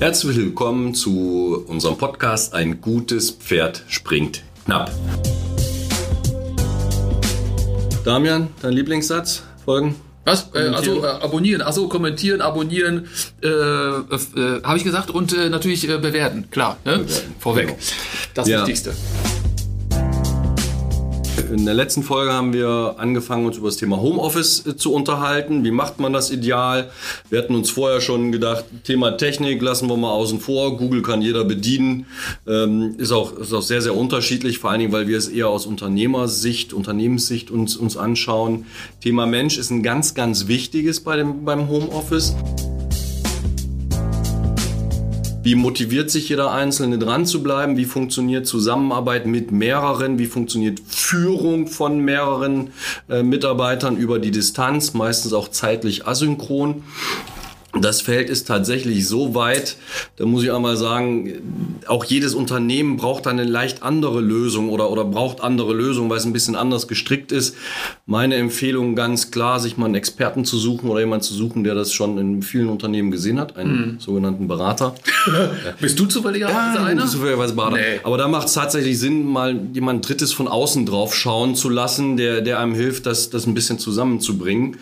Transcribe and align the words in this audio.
Herzlich 0.00 0.36
willkommen 0.36 0.94
zu 0.94 1.64
unserem 1.66 1.96
Podcast 1.96 2.52
Ein 2.52 2.80
gutes 2.80 3.30
Pferd 3.30 3.84
springt 3.88 4.42
knapp. 4.64 4.90
Damian, 8.04 8.48
dein 8.60 8.72
Lieblingssatz? 8.72 9.44
Folgen? 9.64 9.94
Was? 10.24 10.50
Äh, 10.54 10.68
also 10.68 11.04
äh, 11.04 11.06
abonnieren, 11.06 11.62
also 11.62 11.88
kommentieren, 11.88 12.40
abonnieren, 12.40 13.08
äh, 13.42 13.48
äh, 13.48 14.62
habe 14.62 14.76
ich 14.76 14.84
gesagt 14.84 15.10
und 15.10 15.32
äh, 15.32 15.48
natürlich 15.48 15.86
bewerten, 15.86 16.50
klar, 16.50 16.78
ne? 16.84 16.98
bewerten. 16.98 17.34
vorweg. 17.38 17.66
Genau. 17.68 17.78
Das 18.34 18.48
ja. 18.48 18.60
Wichtigste. 18.60 18.94
In 21.50 21.64
der 21.64 21.74
letzten 21.74 22.02
Folge 22.02 22.32
haben 22.32 22.52
wir 22.52 22.94
angefangen, 22.98 23.46
uns 23.46 23.56
über 23.56 23.68
das 23.68 23.76
Thema 23.76 24.00
Homeoffice 24.00 24.66
äh, 24.66 24.76
zu 24.76 24.92
unterhalten. 24.92 25.64
Wie 25.64 25.70
macht 25.70 25.98
man 25.98 26.12
das 26.12 26.30
ideal? 26.30 26.90
Wir 27.28 27.38
hatten 27.38 27.54
uns 27.54 27.70
vorher 27.70 28.00
schon 28.00 28.32
gedacht, 28.32 28.64
Thema 28.84 29.12
Technik 29.12 29.60
lassen 29.60 29.88
wir 29.88 29.96
mal 29.96 30.10
außen 30.10 30.40
vor. 30.40 30.76
Google 30.76 31.02
kann 31.02 31.22
jeder 31.22 31.44
bedienen. 31.44 32.06
Ähm, 32.46 32.94
ist, 32.98 33.12
auch, 33.12 33.36
ist 33.36 33.52
auch 33.52 33.62
sehr, 33.62 33.82
sehr 33.82 33.96
unterschiedlich, 33.96 34.58
vor 34.58 34.70
allen 34.70 34.80
Dingen, 34.80 34.92
weil 34.92 35.08
wir 35.08 35.18
es 35.18 35.28
eher 35.28 35.48
aus 35.48 35.66
Unternehmersicht, 35.66 36.72
Unternehmenssicht 36.72 37.50
uns, 37.50 37.76
uns 37.76 37.96
anschauen. 37.96 38.66
Thema 39.00 39.26
Mensch 39.26 39.58
ist 39.58 39.70
ein 39.70 39.82
ganz, 39.82 40.14
ganz 40.14 40.46
wichtiges 40.46 41.00
bei 41.00 41.16
dem, 41.16 41.44
beim 41.44 41.68
Homeoffice. 41.68 42.34
Wie 45.44 45.56
motiviert 45.56 46.10
sich 46.10 46.30
jeder 46.30 46.52
Einzelne 46.52 46.98
dran 46.98 47.26
zu 47.26 47.42
bleiben? 47.42 47.76
Wie 47.76 47.84
funktioniert 47.84 48.46
Zusammenarbeit 48.46 49.26
mit 49.26 49.52
mehreren? 49.52 50.18
Wie 50.18 50.24
funktioniert 50.24 50.80
Führung 50.86 51.66
von 51.66 51.98
mehreren 51.98 52.70
äh, 53.10 53.22
Mitarbeitern 53.22 53.98
über 53.98 54.18
die 54.18 54.30
Distanz? 54.30 54.94
Meistens 54.94 55.34
auch 55.34 55.48
zeitlich 55.48 56.06
asynchron. 56.06 56.82
Das 57.80 58.00
Feld 58.00 58.30
ist 58.30 58.46
tatsächlich 58.46 59.08
so 59.08 59.34
weit, 59.34 59.76
da 60.16 60.26
muss 60.26 60.44
ich 60.44 60.52
einmal 60.52 60.76
sagen, 60.76 61.80
auch 61.86 62.04
jedes 62.04 62.34
Unternehmen 62.34 62.96
braucht 62.96 63.26
eine 63.26 63.44
leicht 63.44 63.82
andere 63.82 64.20
Lösung 64.20 64.68
oder, 64.68 64.90
oder 64.90 65.04
braucht 65.04 65.40
andere 65.40 65.74
Lösungen, 65.74 66.08
weil 66.08 66.18
es 66.18 66.24
ein 66.24 66.32
bisschen 66.32 66.54
anders 66.54 66.86
gestrickt 66.86 67.32
ist. 67.32 67.56
Meine 68.06 68.36
Empfehlung 68.36 68.94
ganz 68.94 69.30
klar, 69.30 69.58
sich 69.58 69.76
mal 69.76 69.86
einen 69.86 69.96
Experten 69.96 70.44
zu 70.44 70.56
suchen 70.56 70.88
oder 70.88 71.00
jemanden 71.00 71.24
zu 71.24 71.34
suchen, 71.34 71.64
der 71.64 71.74
das 71.74 71.92
schon 71.92 72.16
in 72.18 72.42
vielen 72.42 72.68
Unternehmen 72.68 73.10
gesehen 73.10 73.40
hat, 73.40 73.56
einen 73.56 73.76
mhm. 73.76 74.00
sogenannten 74.00 74.46
Berater. 74.46 74.94
Bist 75.80 75.98
du 75.98 76.06
zufälligerweise 76.06 76.78
ja, 76.78 76.84
einer? 76.84 77.06
Zufälligerweise 77.06 77.54
Berater. 77.54 77.76
Nee. 77.76 78.00
Aber 78.04 78.18
da 78.18 78.28
macht 78.28 78.46
es 78.46 78.54
tatsächlich 78.54 78.98
Sinn, 78.98 79.26
mal 79.26 79.58
jemand 79.72 80.08
Drittes 80.08 80.32
von 80.32 80.46
außen 80.46 80.86
drauf 80.86 81.14
schauen 81.14 81.56
zu 81.56 81.68
lassen, 81.68 82.16
der, 82.16 82.40
der 82.40 82.60
einem 82.60 82.74
hilft, 82.74 83.06
das, 83.06 83.30
das 83.30 83.46
ein 83.46 83.54
bisschen 83.54 83.80
zusammenzubringen. 83.80 84.76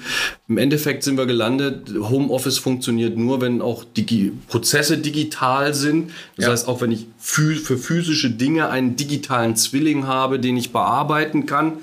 Im 0.49 0.59
Endeffekt 0.59 1.05
sind 1.05 1.17
wir 1.17 1.27
gelandet, 1.27 1.91
Homeoffice 1.99 2.59
funktioniert 2.59 2.82
funktioniert 2.83 3.17
nur, 3.17 3.41
wenn 3.41 3.63
auch 3.63 3.85
die 3.97 4.33
Prozesse 4.49 4.99
digital 4.99 5.73
sind. 5.73 6.11
Das 6.37 6.47
ja. 6.47 6.51
heißt, 6.51 6.67
auch 6.67 6.81
wenn 6.81 6.91
ich 6.91 7.07
für 7.21 7.79
physische 7.79 8.29
Dinge 8.29 8.71
einen 8.71 8.97
digitalen 8.97 9.55
Zwilling 9.55 10.09
habe, 10.09 10.41
den 10.41 10.57
ich 10.57 10.73
bearbeiten 10.73 11.47
kann. 11.47 11.75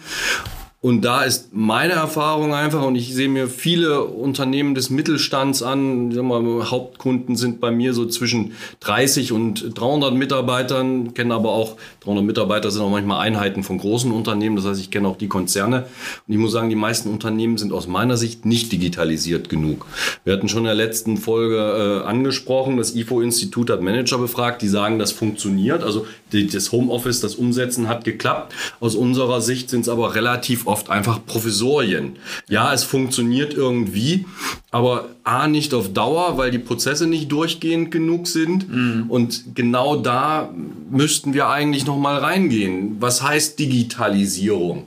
Und 0.81 1.03
da 1.03 1.23
ist 1.23 1.49
meine 1.51 1.91
Erfahrung 1.91 2.53
einfach, 2.53 2.83
und 2.83 2.95
ich 2.95 3.13
sehe 3.13 3.27
mir 3.27 3.49
viele 3.49 4.05
Unternehmen 4.05 4.75
des 4.75 4.89
Mittelstands 4.89 5.61
an, 5.61 6.07
mal, 6.25 6.71
Hauptkunden 6.71 7.35
sind 7.35 7.59
bei 7.59 7.69
mir 7.69 7.93
so 7.93 8.05
zwischen 8.05 8.53
30 8.79 9.33
und 9.33 9.77
300 9.77 10.13
Mitarbeitern, 10.13 11.13
kenne 11.13 11.33
aber 11.33 11.49
auch, 11.49 11.75
300 12.05 12.23
Mitarbeiter 12.23 12.71
sind 12.71 12.81
auch 12.81 12.89
manchmal 12.89 13.19
Einheiten 13.19 13.63
von 13.63 13.77
großen 13.77 14.09
Unternehmen, 14.09 14.55
das 14.55 14.63
heißt, 14.63 14.79
ich 14.79 14.89
kenne 14.89 15.09
auch 15.09 15.17
die 15.17 15.27
Konzerne. 15.27 15.79
Und 16.25 16.33
ich 16.33 16.39
muss 16.39 16.53
sagen, 16.53 16.69
die 16.69 16.77
meisten 16.77 17.09
Unternehmen 17.09 17.57
sind 17.57 17.73
aus 17.73 17.87
meiner 17.87 18.15
Sicht 18.15 18.45
nicht 18.45 18.71
digitalisiert 18.71 19.49
genug. 19.49 19.85
Wir 20.23 20.31
hatten 20.31 20.47
schon 20.47 20.59
in 20.59 20.65
der 20.65 20.75
letzten 20.75 21.17
Folge 21.17 22.03
äh, 22.05 22.07
angesprochen, 22.07 22.77
das 22.77 22.95
IFO-Institut 22.95 23.69
hat 23.69 23.81
Manager 23.81 24.17
befragt, 24.17 24.61
die 24.61 24.69
sagen, 24.69 24.97
das 24.97 25.11
funktioniert. 25.11 25.83
Also 25.83 26.07
die, 26.31 26.47
das 26.47 26.71
Homeoffice, 26.71 27.19
das 27.19 27.35
Umsetzen 27.35 27.89
hat 27.89 28.05
geklappt. 28.05 28.53
Aus 28.79 28.95
unserer 28.95 29.41
Sicht 29.41 29.69
sind 29.69 29.81
es 29.81 29.89
aber 29.89 30.15
relativ 30.15 30.68
oft 30.69 30.89
einfach 30.89 31.25
Provisorien. 31.25 32.17
Ja, 32.47 32.73
es 32.73 32.83
funktioniert 32.83 33.53
irgendwie, 33.53 34.25
aber 34.71 35.09
A, 35.23 35.47
nicht 35.47 35.73
auf 35.73 35.93
Dauer, 35.93 36.37
weil 36.37 36.51
die 36.51 36.59
Prozesse 36.59 37.05
nicht 37.05 37.31
durchgehend 37.31 37.91
genug 37.91 38.27
sind. 38.27 38.69
Mhm. 38.69 39.05
Und 39.09 39.55
genau 39.55 39.95
da 39.95 40.49
müssten 40.89 41.33
wir 41.33 41.49
eigentlich 41.49 41.85
nochmal 41.85 42.17
reingehen. 42.17 42.97
Was 42.99 43.21
heißt 43.21 43.59
Digitalisierung? 43.59 44.83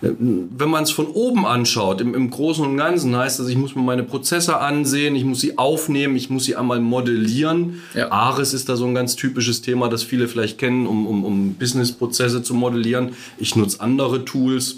Wenn 0.00 0.68
man 0.68 0.84
es 0.84 0.90
von 0.90 1.06
oben 1.06 1.46
anschaut, 1.46 2.00
im, 2.00 2.14
im 2.14 2.30
Großen 2.30 2.64
und 2.64 2.76
Ganzen 2.76 3.16
heißt 3.16 3.38
das, 3.38 3.48
ich 3.48 3.56
muss 3.56 3.74
mir 3.74 3.82
meine 3.82 4.02
Prozesse 4.02 4.58
ansehen, 4.58 5.16
ich 5.16 5.24
muss 5.24 5.40
sie 5.40 5.56
aufnehmen, 5.56 6.16
ich 6.16 6.30
muss 6.30 6.44
sie 6.44 6.56
einmal 6.56 6.80
modellieren. 6.80 7.80
Ja. 7.94 8.10
ARIS 8.10 8.54
ist 8.54 8.68
da 8.68 8.76
so 8.76 8.86
ein 8.86 8.94
ganz 8.94 9.16
typisches 9.16 9.62
Thema, 9.62 9.88
das 9.88 10.02
viele 10.02 10.28
vielleicht 10.28 10.58
kennen, 10.58 10.86
um, 10.86 11.06
um, 11.06 11.24
um 11.24 11.54
Business-Prozesse 11.54 12.42
zu 12.42 12.54
modellieren. 12.54 13.10
Ich 13.38 13.56
nutze 13.56 13.80
andere 13.80 14.24
Tools 14.24 14.76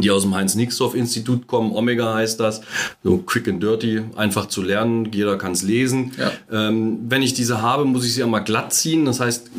die 0.00 0.10
aus 0.10 0.22
dem 0.22 0.34
Heinz-Nixdorf-Institut 0.34 1.46
kommen. 1.46 1.72
Omega 1.72 2.14
heißt 2.14 2.40
das. 2.40 2.62
So 3.04 3.18
quick 3.18 3.46
and 3.48 3.62
dirty, 3.62 4.02
einfach 4.16 4.46
zu 4.46 4.62
lernen. 4.62 5.10
Jeder 5.12 5.36
kann 5.36 5.52
es 5.52 5.62
lesen. 5.62 6.12
Ja. 6.18 6.32
Ähm, 6.50 7.00
wenn 7.08 7.22
ich 7.22 7.34
diese 7.34 7.60
habe, 7.60 7.84
muss 7.84 8.06
ich 8.06 8.14
sie 8.14 8.22
einmal 8.22 8.44
glatt 8.44 8.72
ziehen. 8.72 9.04
Das 9.04 9.20
heißt, 9.20 9.50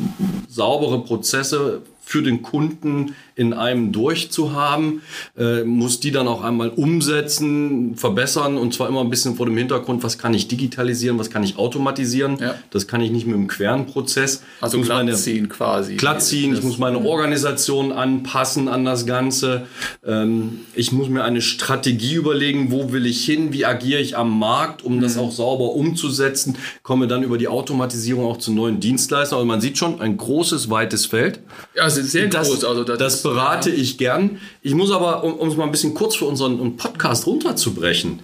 saubere 0.48 1.04
Prozesse 1.04 1.82
für 2.04 2.22
den 2.22 2.42
Kunden 2.42 3.14
in 3.36 3.52
einem 3.52 3.92
durchzuhaben, 3.92 5.02
äh, 5.36 5.64
muss 5.64 6.00
die 6.00 6.12
dann 6.12 6.28
auch 6.28 6.42
einmal 6.42 6.68
umsetzen, 6.68 7.96
verbessern 7.96 8.56
und 8.56 8.74
zwar 8.74 8.88
immer 8.88 9.00
ein 9.00 9.10
bisschen 9.10 9.36
vor 9.36 9.46
dem 9.46 9.56
Hintergrund, 9.56 10.02
was 10.02 10.18
kann 10.18 10.34
ich 10.34 10.46
digitalisieren, 10.46 11.18
was 11.18 11.30
kann 11.30 11.42
ich 11.42 11.56
automatisieren. 11.58 12.38
Ja. 12.38 12.54
Das 12.70 12.86
kann 12.86 13.00
ich 13.00 13.10
nicht 13.10 13.26
mit 13.26 13.34
einem 13.34 13.48
Quernprozess. 13.48 14.42
Also 14.60 14.80
glatt 14.80 15.16
ziehen 15.16 15.48
quasi. 15.48 15.96
Glatt 15.96 16.22
ziehen, 16.22 16.54
ich 16.54 16.62
muss 16.62 16.78
meine 16.78 16.98
Organisation 16.98 17.90
anpassen 17.90 18.68
an 18.68 18.84
das 18.84 19.06
Ganze. 19.06 19.66
Ähm, 20.04 20.60
ich 20.74 20.92
muss 20.92 21.08
mir 21.08 21.24
eine 21.24 21.40
Strategie 21.40 22.14
überlegen, 22.14 22.70
wo 22.70 22.92
will 22.92 23.06
ich 23.06 23.24
hin, 23.24 23.52
wie 23.52 23.64
agiere 23.64 24.00
ich 24.00 24.16
am 24.16 24.38
Markt, 24.38 24.84
um 24.84 24.96
mhm. 24.96 25.00
das 25.00 25.16
auch 25.16 25.32
sauber 25.32 25.72
umzusetzen. 25.72 26.56
Komme 26.82 27.08
dann 27.08 27.22
über 27.22 27.38
die 27.38 27.48
Automatisierung 27.48 28.26
auch 28.26 28.36
zu 28.36 28.52
neuen 28.52 28.78
Dienstleistern. 28.78 29.38
Also 29.38 29.46
man 29.46 29.60
sieht 29.60 29.78
schon 29.78 30.00
ein 30.00 30.16
großes, 30.16 30.70
weites 30.70 31.06
Feld. 31.06 31.40
Ja, 31.74 31.90
also 31.96 32.08
sehr 32.08 32.28
das, 32.28 32.48
groß. 32.48 32.64
Also 32.64 32.84
das, 32.84 32.98
das 32.98 33.22
berate 33.22 33.70
ich 33.70 33.98
gern. 33.98 34.38
Ich 34.62 34.74
muss 34.74 34.90
aber, 34.90 35.24
um, 35.24 35.34
um 35.34 35.48
es 35.48 35.56
mal 35.56 35.64
ein 35.64 35.70
bisschen 35.70 35.94
kurz 35.94 36.16
für 36.16 36.24
unseren 36.24 36.76
Podcast 36.76 37.26
runterzubrechen, 37.26 38.20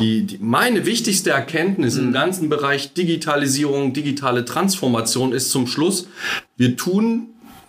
die, 0.00 0.22
die, 0.22 0.38
meine 0.38 0.86
wichtigste 0.86 1.30
Erkenntnis 1.30 1.96
mhm. 1.96 2.04
im 2.04 2.12
ganzen 2.12 2.48
Bereich 2.48 2.92
Digitalisierung, 2.94 3.92
digitale 3.92 4.44
Transformation 4.44 5.32
ist 5.32 5.50
zum 5.50 5.66
Schluss, 5.66 6.08
wir 6.56 6.76
tun 6.76 7.28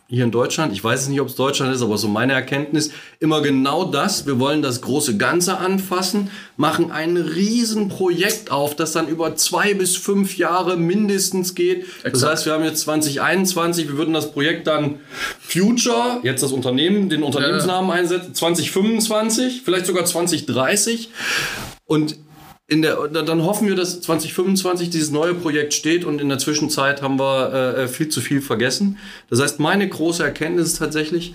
hier 0.10 0.24
in 0.24 0.32
Deutschland, 0.32 0.72
ich 0.72 0.82
weiß 0.82 1.02
es 1.02 1.08
nicht, 1.10 1.20
ob 1.20 1.28
es 1.28 1.36
Deutschland 1.36 1.76
ist, 1.76 1.82
aber 1.82 1.98
so 1.98 2.08
meine 2.08 2.32
Erkenntnis, 2.32 2.92
immer 3.20 3.42
genau 3.42 3.84
das. 3.84 4.26
Wir 4.26 4.40
wollen 4.40 4.62
das 4.62 4.82
große 4.82 5.18
Ganze 5.18 5.58
anfassen, 5.58 6.32
machen 6.56 6.92
ein 6.92 7.18
Riesenprojekt 7.18 8.50
auf, 8.50 8.76
das 8.76 8.94
dann 8.94 9.10
über 9.10 9.36
zwei 9.36 9.74
bis 9.74 9.98
fünf 9.98 10.38
Jahre 10.38 10.78
mindestens 10.78 11.56
geht. 11.56 11.84
Exakt. 12.04 12.16
Das 12.16 12.26
heißt, 12.26 12.46
wir 12.46 12.54
haben 12.54 12.64
jetzt 12.64 12.82
2021, 12.82 13.90
wir 13.90 13.98
würden 13.98 14.14
das 14.14 14.32
Projekt 14.32 14.68
dann 14.68 15.00
Future, 15.42 16.22
jetzt 16.24 16.42
das 16.42 16.54
Unternehmen, 16.54 17.10
den 17.10 17.24
Unternehmensnamen 17.24 17.92
einsetzen, 17.92 18.34
2025, 18.34 19.64
vielleicht 19.66 19.88
sogar 19.88 20.06
2030. 20.06 21.10
Und 21.86 22.18
in 22.70 22.82
der, 22.82 23.08
dann 23.08 23.44
hoffen 23.44 23.66
wir, 23.70 23.76
dass 23.76 24.02
2025 24.02 24.90
dieses 24.90 25.10
neue 25.10 25.34
Projekt 25.34 25.74
steht 25.74 26.04
und 26.04 26.20
in 26.20 26.28
der 26.28 26.38
Zwischenzeit 26.38 27.02
haben 27.02 27.18
wir 27.18 27.54
äh, 27.54 27.84
äh, 27.84 27.88
viel 27.88 28.10
zu 28.10 28.20
viel 28.20 28.42
vergessen. 28.42 28.98
Das 29.30 29.40
heißt, 29.40 29.62
meine 29.62 29.88
große 29.88 30.22
Erkenntnis 30.22 30.74
ist 30.74 30.80
tatsächlich, 30.80 31.34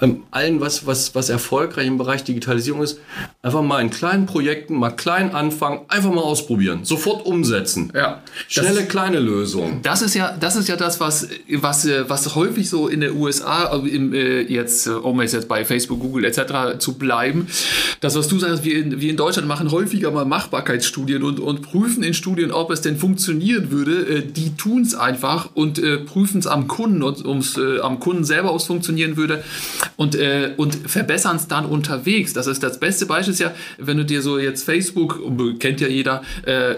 ähm, 0.00 0.24
allen, 0.32 0.60
was, 0.60 0.84
was, 0.84 1.14
was 1.14 1.28
erfolgreich 1.28 1.86
im 1.86 1.98
Bereich 1.98 2.24
Digitalisierung 2.24 2.82
ist, 2.82 2.98
einfach 3.42 3.62
mal 3.62 3.80
in 3.80 3.90
kleinen 3.90 4.26
Projekten, 4.26 4.74
mal 4.74 4.90
klein 4.90 5.32
anfangen, 5.32 5.82
einfach 5.86 6.10
mal 6.10 6.22
ausprobieren, 6.22 6.84
sofort 6.84 7.26
umsetzen. 7.26 7.92
Ja. 7.94 8.20
Schnelle, 8.48 8.80
ist, 8.80 8.88
kleine 8.88 9.20
Lösungen. 9.20 9.82
Das 9.82 10.02
ist 10.02 10.14
ja, 10.14 10.36
das 10.38 10.56
ist 10.56 10.68
ja 10.68 10.74
das, 10.74 10.98
was, 10.98 11.28
was, 11.48 11.86
was 12.08 12.34
häufig 12.34 12.68
so 12.68 12.88
in 12.88 13.02
der 13.02 13.14
USA, 13.14 13.66
also 13.66 13.86
im, 13.86 14.12
äh, 14.12 14.40
jetzt, 14.40 14.88
um 14.88 15.22
jetzt 15.22 15.46
bei 15.46 15.64
Facebook, 15.64 16.00
Google 16.00 16.24
etc. 16.24 16.80
zu 16.80 16.94
bleiben, 16.94 17.46
das, 18.00 18.16
was 18.16 18.26
du 18.26 18.40
sagst, 18.40 18.64
wir 18.64 18.76
in, 18.76 19.00
wir 19.00 19.10
in 19.10 19.16
Deutschland 19.16 19.46
machen 19.46 19.70
häufiger 19.70 20.10
mal 20.10 20.24
Machbarkeit 20.24 20.71
Machbarkeitsstudien 20.72 21.22
und, 21.22 21.40
und 21.40 21.62
prüfen 21.62 22.02
in 22.02 22.14
Studien, 22.14 22.50
ob 22.50 22.70
es 22.70 22.80
denn 22.80 22.96
funktionieren 22.96 23.70
würde. 23.70 24.18
Äh, 24.18 24.22
die 24.22 24.56
tun 24.56 24.82
es 24.82 24.94
einfach 24.94 25.50
und 25.54 25.78
äh, 25.78 25.98
prüfen 25.98 26.38
es 26.38 26.46
am 26.46 26.68
Kunden 26.68 27.02
und 27.02 27.24
ums, 27.24 27.56
äh, 27.56 27.80
am 27.80 28.00
Kunden 28.00 28.24
selber, 28.24 28.52
ob 28.52 28.58
es 28.58 28.66
funktionieren 28.66 29.16
würde 29.16 29.44
und, 29.96 30.16
und 30.56 30.74
verbessern 30.74 31.36
es 31.36 31.48
dann 31.48 31.66
unterwegs. 31.66 32.32
Das 32.32 32.46
ist 32.46 32.62
das 32.62 32.80
beste 32.80 33.06
Beispiel 33.06 33.32
ist 33.32 33.40
ja, 33.40 33.52
wenn 33.78 33.96
du 33.96 34.04
dir 34.04 34.22
so 34.22 34.38
jetzt 34.38 34.64
Facebook, 34.64 35.20
kennt 35.58 35.80
ja 35.80 35.88
jeder, 35.88 36.22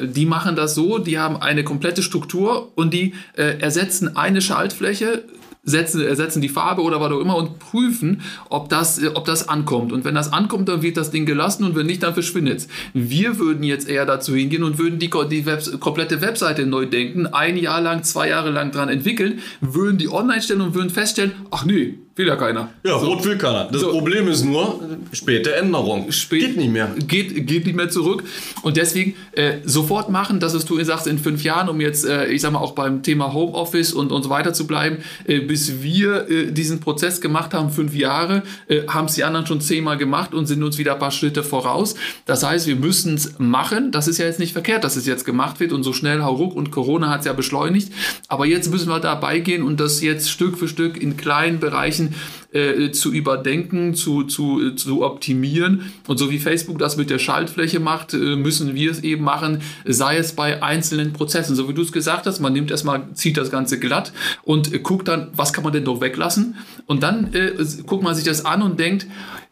die 0.03 0.27
machen 0.27 0.57
das 0.57 0.75
so, 0.75 0.99
die 0.99 1.19
haben 1.19 1.37
eine 1.37 1.65
komplette 1.65 2.03
Struktur 2.03 2.73
und 2.75 2.93
die 2.93 3.15
ersetzen 3.35 4.17
eine 4.17 4.41
Schaltfläche 4.41 5.25
setzen, 5.65 6.03
ersetzen 6.03 6.43
die 6.43 6.49
Farbe 6.49 6.83
oder 6.83 7.01
was 7.01 7.13
auch 7.13 7.21
immer 7.21 7.37
und 7.37 7.59
prüfen, 7.59 8.23
ob 8.51 8.69
das, 8.69 9.01
ob 9.15 9.25
das 9.25 9.49
ankommt. 9.49 9.93
Und 9.93 10.05
wenn 10.05 10.15
das 10.15 10.33
ankommt, 10.33 10.69
dann 10.69 10.83
wird 10.83 10.97
das 10.97 11.11
Ding 11.11 11.27
gelassen 11.27 11.65
und 11.65 11.75
wenn 11.77 11.87
nicht, 11.87 12.03
dann 12.03 12.15
verschwindet 12.15 12.59
es. 12.59 12.69
Wir 12.93 13.39
würden 13.39 13.63
jetzt 13.63 13.89
eher 13.89 14.07
dazu 14.07 14.35
hingehen 14.35 14.63
und 14.63 14.79
würden 14.79 14.99
die, 14.99 15.11
die 15.31 15.47
Web, 15.47 15.81
komplette 15.81 16.21
Webseite 16.21 16.67
neu 16.67 16.87
denken, 16.87 17.27
ein 17.27 17.57
Jahr 17.57 17.81
lang, 17.81 18.03
zwei 18.03 18.29
Jahre 18.29 18.51
lang 18.51 18.71
dran 18.71 18.89
entwickeln, 18.89 19.41
würden 19.61 19.99
die 19.99 20.09
online 20.09 20.43
stellen 20.43 20.61
und 20.61 20.75
würden 20.75 20.91
feststellen, 20.91 21.33
ach 21.51 21.65
nee, 21.65 21.99
Will 22.17 22.29
ja 22.29 22.37
keiner. 22.37 22.71
Ja, 22.85 22.97
so. 23.01 23.07
rot 23.07 23.25
will 23.25 23.37
keiner. 23.37 23.69
Das 23.73 23.81
so. 23.81 23.91
Problem 23.91 24.29
ist 24.29 24.45
nur, 24.45 24.81
späte 25.13 25.57
Änderung. 25.57 26.13
Spät, 26.13 26.41
geht 26.41 26.57
nicht 26.57 26.71
mehr. 26.71 26.95
Geht, 27.09 27.45
geht 27.49 27.67
nicht 27.67 27.75
mehr 27.75 27.89
zurück. 27.89 28.23
Und 28.63 28.77
deswegen 28.77 29.17
äh, 29.33 29.55
sofort 29.65 30.11
machen, 30.11 30.39
dass 30.39 30.55
es 30.55 30.65
du 30.65 30.83
sagst, 30.85 31.09
in 31.09 31.19
fünf 31.19 31.43
Jahren, 31.43 31.69
um 31.69 31.81
jetzt, 31.81 32.07
äh, 32.07 32.27
ich 32.27 32.41
sag 32.41 32.53
mal, 32.53 32.61
auch 32.61 32.73
beim 32.73 33.03
Thema 33.03 33.33
Homeoffice 33.33 33.93
und, 33.93 34.13
und 34.13 34.23
so 34.23 34.31
weiter 34.31 34.53
zu 34.53 34.69
bleiben, 34.69 34.99
äh, 35.25 35.41
bis 35.41 35.83
wir 35.83 36.31
äh, 36.31 36.53
diesen 36.53 36.79
Prozess 36.79 37.21
gemacht 37.21 37.53
haben, 37.53 37.71
fünf 37.71 37.97
Jahre, 37.97 38.45
äh, 38.69 38.87
haben 38.87 39.07
es 39.07 39.15
die 39.15 39.25
anderen 39.25 39.47
schon 39.47 39.61
zehnmal 39.61 39.97
gemacht 39.97 40.35
und 40.35 40.47
sind 40.47 40.63
uns 40.63 40.79
wieder 40.79 40.93
ein 40.93 41.01
paar 41.01 41.11
Schritte 41.11 41.43
voraus. 41.43 41.97
Das 42.27 42.45
heißt, 42.45 42.69
wir 42.69 42.77
müssen 42.77 43.15
es 43.15 43.41
machen. 43.41 43.91
Das 43.91 44.07
ist 44.07 44.19
ja 44.19 44.27
jetzt 44.27 44.39
nicht 44.39 44.53
verkehrt, 44.53 44.85
dass 44.85 44.95
es 44.95 45.07
jetzt 45.07 45.25
gemacht 45.25 45.59
wird 45.59 45.73
und 45.73 45.83
so 45.83 45.93
schnell 45.93 46.23
hauruck 46.23 46.55
und 46.55 46.71
Corona 46.71 47.11
hat 47.11 47.21
es 47.21 47.27
ja 47.27 47.33
beschleunigt. 47.33 47.91
Aber 48.29 48.47
jetzt 48.47 48.71
müssen 48.71 48.89
wir 48.89 49.01
dabei 49.01 49.41
gehen 49.41 49.65
und 49.65 49.81
das 49.81 50.01
jetzt 50.01 50.31
Stück 50.31 50.59
für 50.59 50.69
Stück 50.69 50.97
in 50.97 51.17
kleinen 51.17 51.59
Bereichen 51.59 52.04
Bereichen 52.05 52.15
äh, 52.53 52.91
zu 52.93 53.13
überdenken, 53.13 53.95
zu, 53.95 54.25
zu, 54.25 54.73
zu 54.73 55.05
optimieren. 55.05 55.93
Und 56.07 56.19
so 56.19 56.31
wie 56.31 56.39
Facebook 56.39 56.79
das 56.79 56.97
mit 56.97 57.11
der 57.11 57.19
Schaltfläche 57.19 57.81
macht, 57.81 58.15
äh, 58.15 58.37
müssen 58.37 58.75
wir 58.75 58.91
es 58.91 59.03
eben 59.03 59.25
machen, 59.25 59.61
sei 59.85 60.17
es 60.17 60.33
bei 60.33 60.63
einzelnen 60.63 61.13
Prozessen. 61.13 61.57
So 61.57 61.69
wie 61.69 61.75
du 61.75 61.83
es 61.83 61.93
gesagt 61.93 62.27
hast, 62.27 62.41
man 62.41 62.53
nimmt 62.53 62.71
erstmal, 62.71 63.13
zieht 63.15 63.37
das 63.37 63.51
Ganze 63.51 63.79
glatt 63.79 64.13
und 64.43 64.73
äh, 64.73 64.79
guckt 64.79 65.09
dann, 65.09 65.29
was 65.35 65.53
kann 65.53 65.65
man 65.65 65.73
denn 65.73 65.85
doch 65.85 66.01
weglassen? 66.01 66.57
Und 66.87 67.03
dann 67.03 67.33
äh, 67.35 67.53
guckt 67.87 68.03
man 68.03 68.15
sich 68.15 68.25
das 68.25 68.45
an 68.45 68.63
und 68.63 68.79
denkt, 68.79 69.07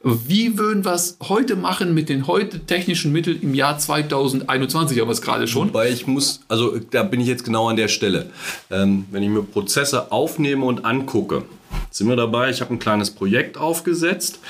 wie 0.05 0.59
würden 0.59 0.85
wir 0.85 0.95
es 0.95 1.17
heute 1.23 1.55
machen 1.55 1.95
mit 1.95 2.09
den 2.09 2.27
heute 2.27 2.59
technischen 2.59 3.13
Mitteln 3.13 3.41
im 3.41 3.55
Jahr 3.55 3.79
2021, 3.79 5.01
aber 5.01 5.13
es 5.13 5.23
gerade 5.23 5.47
schon? 5.47 5.73
Weil 5.73 5.93
ich 5.93 6.09
muss, 6.09 6.41
also 6.49 6.77
da 6.91 7.05
bin 7.05 7.21
ich 7.21 7.29
jetzt 7.29 7.45
genau 7.45 7.69
an 7.69 7.77
der 7.77 7.87
Stelle. 7.87 8.27
Ähm, 8.69 9.05
wenn 9.13 9.23
ich 9.23 9.29
mir 9.29 9.43
Prozesse 9.43 10.11
aufnehme 10.11 10.65
und 10.65 10.85
angucke, 10.85 11.45
sind 11.93 12.09
wir 12.09 12.17
dabei. 12.17 12.51
Ich 12.51 12.61
habe 12.61 12.75
ein 12.75 12.79
kleines 12.79 13.11
Projekt 13.11 13.57
aufgesetzt, 13.57 14.41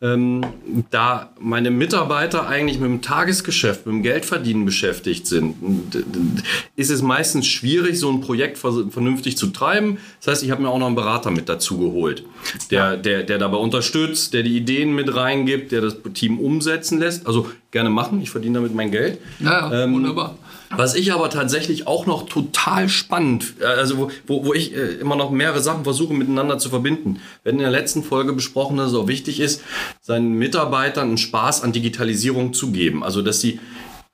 ähm, 0.00 0.44
da 0.90 1.32
meine 1.38 1.70
Mitarbeiter 1.70 2.48
eigentlich 2.48 2.78
mit 2.80 2.88
dem 2.88 3.02
Tagesgeschäft, 3.02 3.86
mit 3.86 3.94
dem 3.94 4.02
Geldverdienen 4.02 4.64
beschäftigt 4.64 5.26
sind, 5.26 5.56
ist 6.76 6.90
es 6.90 7.02
meistens 7.02 7.46
schwierig, 7.46 7.98
so 7.98 8.10
ein 8.10 8.20
Projekt 8.20 8.58
vernünftig 8.58 9.36
zu 9.36 9.48
treiben. 9.48 9.98
Das 10.20 10.32
heißt, 10.32 10.42
ich 10.42 10.50
habe 10.50 10.62
mir 10.62 10.68
auch 10.70 10.78
noch 10.78 10.86
einen 10.86 10.96
Berater 10.96 11.30
mit 11.30 11.48
dazu 11.48 11.78
geholt, 11.78 12.24
der, 12.70 12.96
der, 12.96 13.22
der 13.22 13.38
dabei 13.38 13.58
unterstützt, 13.58 14.34
der 14.34 14.42
die 14.42 14.56
Ideen 14.56 14.94
mit 14.94 15.14
reingibt, 15.14 15.72
der 15.72 15.82
das 15.82 15.96
Team 16.14 16.38
umsetzen 16.38 16.98
lässt. 16.98 17.26
Also 17.26 17.50
gerne 17.70 17.90
machen, 17.90 18.20
ich 18.20 18.30
verdiene 18.30 18.54
damit 18.54 18.74
mein 18.74 18.90
Geld. 18.90 19.18
Ja, 19.40 19.84
ähm, 19.84 19.94
wunderbar. 19.94 20.36
Was 20.76 20.94
ich 20.94 21.12
aber 21.12 21.30
tatsächlich 21.30 21.86
auch 21.86 22.06
noch 22.06 22.28
total 22.28 22.88
spannend, 22.88 23.54
äh, 23.60 23.64
also 23.64 23.98
wo, 23.98 24.10
wo, 24.26 24.44
wo 24.46 24.54
ich 24.54 24.74
äh, 24.74 24.94
immer 24.94 25.16
noch 25.16 25.30
mehrere 25.30 25.60
Sachen 25.60 25.84
versuche 25.84 26.14
miteinander 26.14 26.58
zu 26.58 26.70
verbinden. 26.70 27.20
Hatten 27.44 27.56
in 27.56 27.58
der 27.58 27.70
letzten 27.70 28.02
Folge 28.02 28.32
besprochen, 28.32 28.76
dass 28.76 28.92
es 28.92 28.96
auch 28.96 29.08
wichtig 29.08 29.40
ist, 29.40 29.62
seinen 30.00 30.32
Mitarbeitern 30.34 31.08
einen 31.08 31.18
Spaß 31.18 31.62
an 31.62 31.72
Digitalisierung 31.72 32.52
zu 32.54 32.72
geben. 32.72 33.04
Also 33.04 33.22
dass 33.22 33.40
sie 33.40 33.60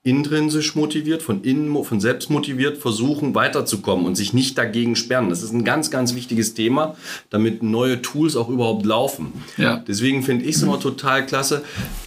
intrinsisch 0.01 0.75
motiviert, 0.75 1.21
von 1.21 1.43
innen, 1.43 1.83
von 1.83 1.99
selbst 1.99 2.29
motiviert 2.29 2.77
versuchen 2.77 3.35
weiterzukommen 3.35 4.05
und 4.05 4.15
sich 4.15 4.33
nicht 4.33 4.57
dagegen 4.57 4.95
sperren. 4.95 5.29
Das 5.29 5.43
ist 5.43 5.51
ein 5.51 5.65
ganz, 5.65 5.91
ganz 5.91 6.15
wichtiges 6.15 6.53
Thema, 6.53 6.95
damit 7.29 7.63
neue 7.63 8.01
Tools 8.01 8.37
auch 8.37 8.47
überhaupt 8.47 8.85
laufen. 8.85 9.33
Ja. 9.57 9.83
Deswegen 9.85 10.23
finde 10.23 10.45
ich 10.45 10.55
es 10.55 10.63
immer 10.63 10.79
total 10.79 11.25
klasse. 11.25 11.63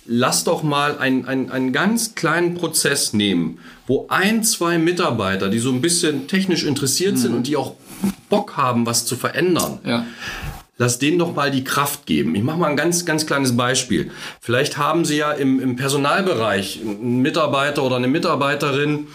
Lass 0.06 0.44
doch 0.44 0.62
mal 0.62 0.96
einen, 0.96 1.26
einen, 1.26 1.50
einen 1.50 1.72
ganz 1.72 2.14
kleinen 2.14 2.54
Prozess 2.54 3.12
nehmen, 3.12 3.58
wo 3.86 4.06
ein, 4.08 4.42
zwei 4.42 4.78
Mitarbeiter, 4.78 5.50
die 5.50 5.58
so 5.58 5.70
ein 5.70 5.82
bisschen 5.82 6.28
technisch 6.28 6.64
interessiert 6.64 7.18
sind 7.18 7.32
mhm. 7.32 7.36
und 7.38 7.46
die 7.46 7.56
auch 7.56 7.74
Bock 8.30 8.56
haben, 8.56 8.86
was 8.86 9.04
zu 9.04 9.16
verändern. 9.16 9.80
Ja 9.84 10.06
lass 10.82 10.98
denen 10.98 11.20
doch 11.20 11.36
mal 11.36 11.52
die 11.52 11.62
Kraft 11.62 12.06
geben. 12.06 12.34
Ich 12.34 12.42
mache 12.42 12.58
mal 12.58 12.68
ein 12.68 12.76
ganz, 12.76 13.04
ganz 13.04 13.24
kleines 13.24 13.56
Beispiel. 13.56 14.10
Vielleicht 14.40 14.78
haben 14.78 15.04
Sie 15.04 15.16
ja 15.16 15.30
im, 15.30 15.60
im 15.60 15.76
Personalbereich 15.76 16.80
einen 16.82 17.22
Mitarbeiter 17.22 17.84
oder 17.84 17.96
eine 17.96 18.08
Mitarbeiterin, 18.08 19.06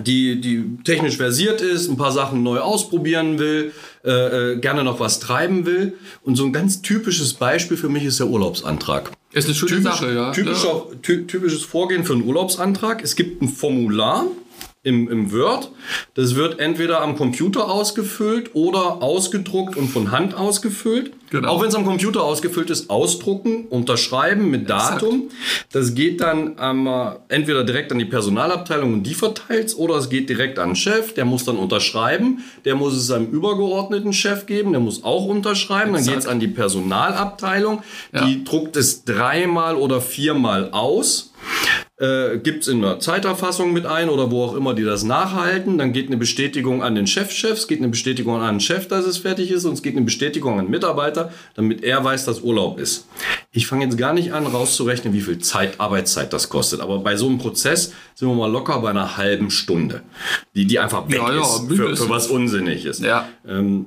die, 0.00 0.40
die 0.40 0.78
technisch 0.82 1.18
versiert 1.18 1.60
ist, 1.60 1.90
ein 1.90 1.98
paar 1.98 2.10
Sachen 2.10 2.42
neu 2.42 2.60
ausprobieren 2.60 3.38
will, 3.38 3.72
äh, 4.02 4.52
äh 4.52 4.56
gerne 4.56 4.82
noch 4.82 4.98
was 4.98 5.20
treiben 5.20 5.66
will. 5.66 5.92
Und 6.22 6.36
so 6.36 6.44
ein 6.46 6.54
ganz 6.54 6.80
typisches 6.80 7.34
Beispiel 7.34 7.76
für 7.76 7.90
mich 7.90 8.04
ist 8.04 8.18
der 8.18 8.28
Urlaubsantrag. 8.28 9.10
Ist 9.32 9.48
eine 9.48 9.54
schöne 9.54 9.72
Typisch, 9.72 9.92
Sache, 9.92 10.14
ja. 10.14 10.32
Typischer, 10.32 10.86
ty 11.02 11.26
typisches 11.26 11.64
Vorgehen 11.64 12.04
für 12.04 12.14
einen 12.14 12.24
Urlaubsantrag. 12.24 13.04
Es 13.04 13.14
gibt 13.14 13.42
ein 13.42 13.48
Formular, 13.48 14.24
im, 14.84 15.08
im 15.08 15.32
Word. 15.32 15.70
Das 16.14 16.34
wird 16.34 16.58
entweder 16.58 17.02
am 17.02 17.16
Computer 17.16 17.70
ausgefüllt 17.70 18.50
oder 18.54 19.00
ausgedruckt 19.00 19.76
und 19.76 19.88
von 19.88 20.10
Hand 20.10 20.34
ausgefüllt. 20.34 21.12
Genau. 21.30 21.48
Auch 21.48 21.62
wenn 21.62 21.68
es 21.68 21.74
am 21.74 21.86
Computer 21.86 22.22
ausgefüllt 22.22 22.68
ist, 22.68 22.90
ausdrucken, 22.90 23.66
unterschreiben 23.70 24.50
mit 24.50 24.68
Datum. 24.68 25.26
Exakt. 25.26 25.66
Das 25.72 25.94
geht 25.94 26.20
dann 26.20 26.56
ähm, 26.60 26.88
entweder 27.28 27.64
direkt 27.64 27.92
an 27.92 27.98
die 27.98 28.04
Personalabteilung 28.04 28.92
und 28.92 29.02
die 29.04 29.14
verteilt 29.14 29.68
es 29.68 29.76
oder 29.76 29.96
es 29.96 30.10
geht 30.10 30.28
direkt 30.28 30.58
an 30.58 30.70
den 30.70 30.76
Chef, 30.76 31.14
der 31.14 31.24
muss 31.24 31.44
dann 31.44 31.56
unterschreiben. 31.56 32.42
Der 32.64 32.74
muss 32.74 32.94
es 32.94 33.06
seinem 33.06 33.30
übergeordneten 33.30 34.12
Chef 34.12 34.46
geben, 34.46 34.72
der 34.72 34.80
muss 34.80 35.04
auch 35.04 35.26
unterschreiben. 35.26 35.94
Exakt. 35.94 36.06
Dann 36.06 36.14
geht 36.14 36.24
es 36.24 36.28
an 36.28 36.40
die 36.40 36.48
Personalabteilung, 36.48 37.82
ja. 38.12 38.26
die 38.26 38.44
druckt 38.44 38.76
es 38.76 39.04
dreimal 39.04 39.76
oder 39.76 40.00
viermal 40.00 40.70
aus 40.72 41.31
äh, 42.02 42.38
gibt 42.38 42.62
es 42.62 42.68
in 42.68 42.84
einer 42.84 42.98
Zeiterfassung 42.98 43.72
mit 43.72 43.86
ein 43.86 44.08
oder 44.08 44.32
wo 44.32 44.42
auch 44.42 44.56
immer 44.56 44.74
die 44.74 44.82
das 44.82 45.04
nachhalten. 45.04 45.78
Dann 45.78 45.92
geht 45.92 46.08
eine 46.08 46.16
Bestätigung 46.16 46.82
an 46.82 46.96
den 46.96 47.06
Chefchef, 47.06 47.52
es 47.52 47.68
geht 47.68 47.78
eine 47.78 47.88
Bestätigung 47.88 48.40
an 48.40 48.56
den 48.56 48.60
Chef, 48.60 48.88
dass 48.88 49.06
es 49.06 49.18
fertig 49.18 49.52
ist 49.52 49.64
und 49.64 49.74
es 49.74 49.82
geht 49.82 49.94
eine 49.94 50.04
Bestätigung 50.04 50.58
an 50.58 50.66
den 50.66 50.70
Mitarbeiter, 50.70 51.32
damit 51.54 51.84
er 51.84 52.02
weiß, 52.02 52.24
dass 52.24 52.40
Urlaub 52.40 52.80
ist. 52.80 53.06
Ich 53.52 53.68
fange 53.68 53.84
jetzt 53.84 53.96
gar 53.96 54.12
nicht 54.12 54.32
an, 54.32 54.46
rauszurechnen, 54.46 55.14
wie 55.14 55.20
viel 55.20 55.38
Zeit, 55.38 55.78
Arbeitszeit 55.78 56.32
das 56.32 56.48
kostet. 56.48 56.80
Aber 56.80 56.98
bei 56.98 57.14
so 57.14 57.28
einem 57.28 57.38
Prozess 57.38 57.92
sind 58.14 58.28
wir 58.28 58.34
mal 58.34 58.50
locker 58.50 58.80
bei 58.80 58.90
einer 58.90 59.16
halben 59.16 59.50
Stunde, 59.50 60.02
die, 60.56 60.66
die 60.66 60.80
einfach 60.80 61.08
weg 61.08 61.18
ja, 61.18 61.32
ja, 61.32 61.40
ist 61.40 61.68
für, 61.68 61.96
für, 61.96 62.08
was 62.08 62.26
unsinnig 62.26 62.84
ist. 62.84 63.00
Ja. 63.00 63.28
Ähm, 63.46 63.86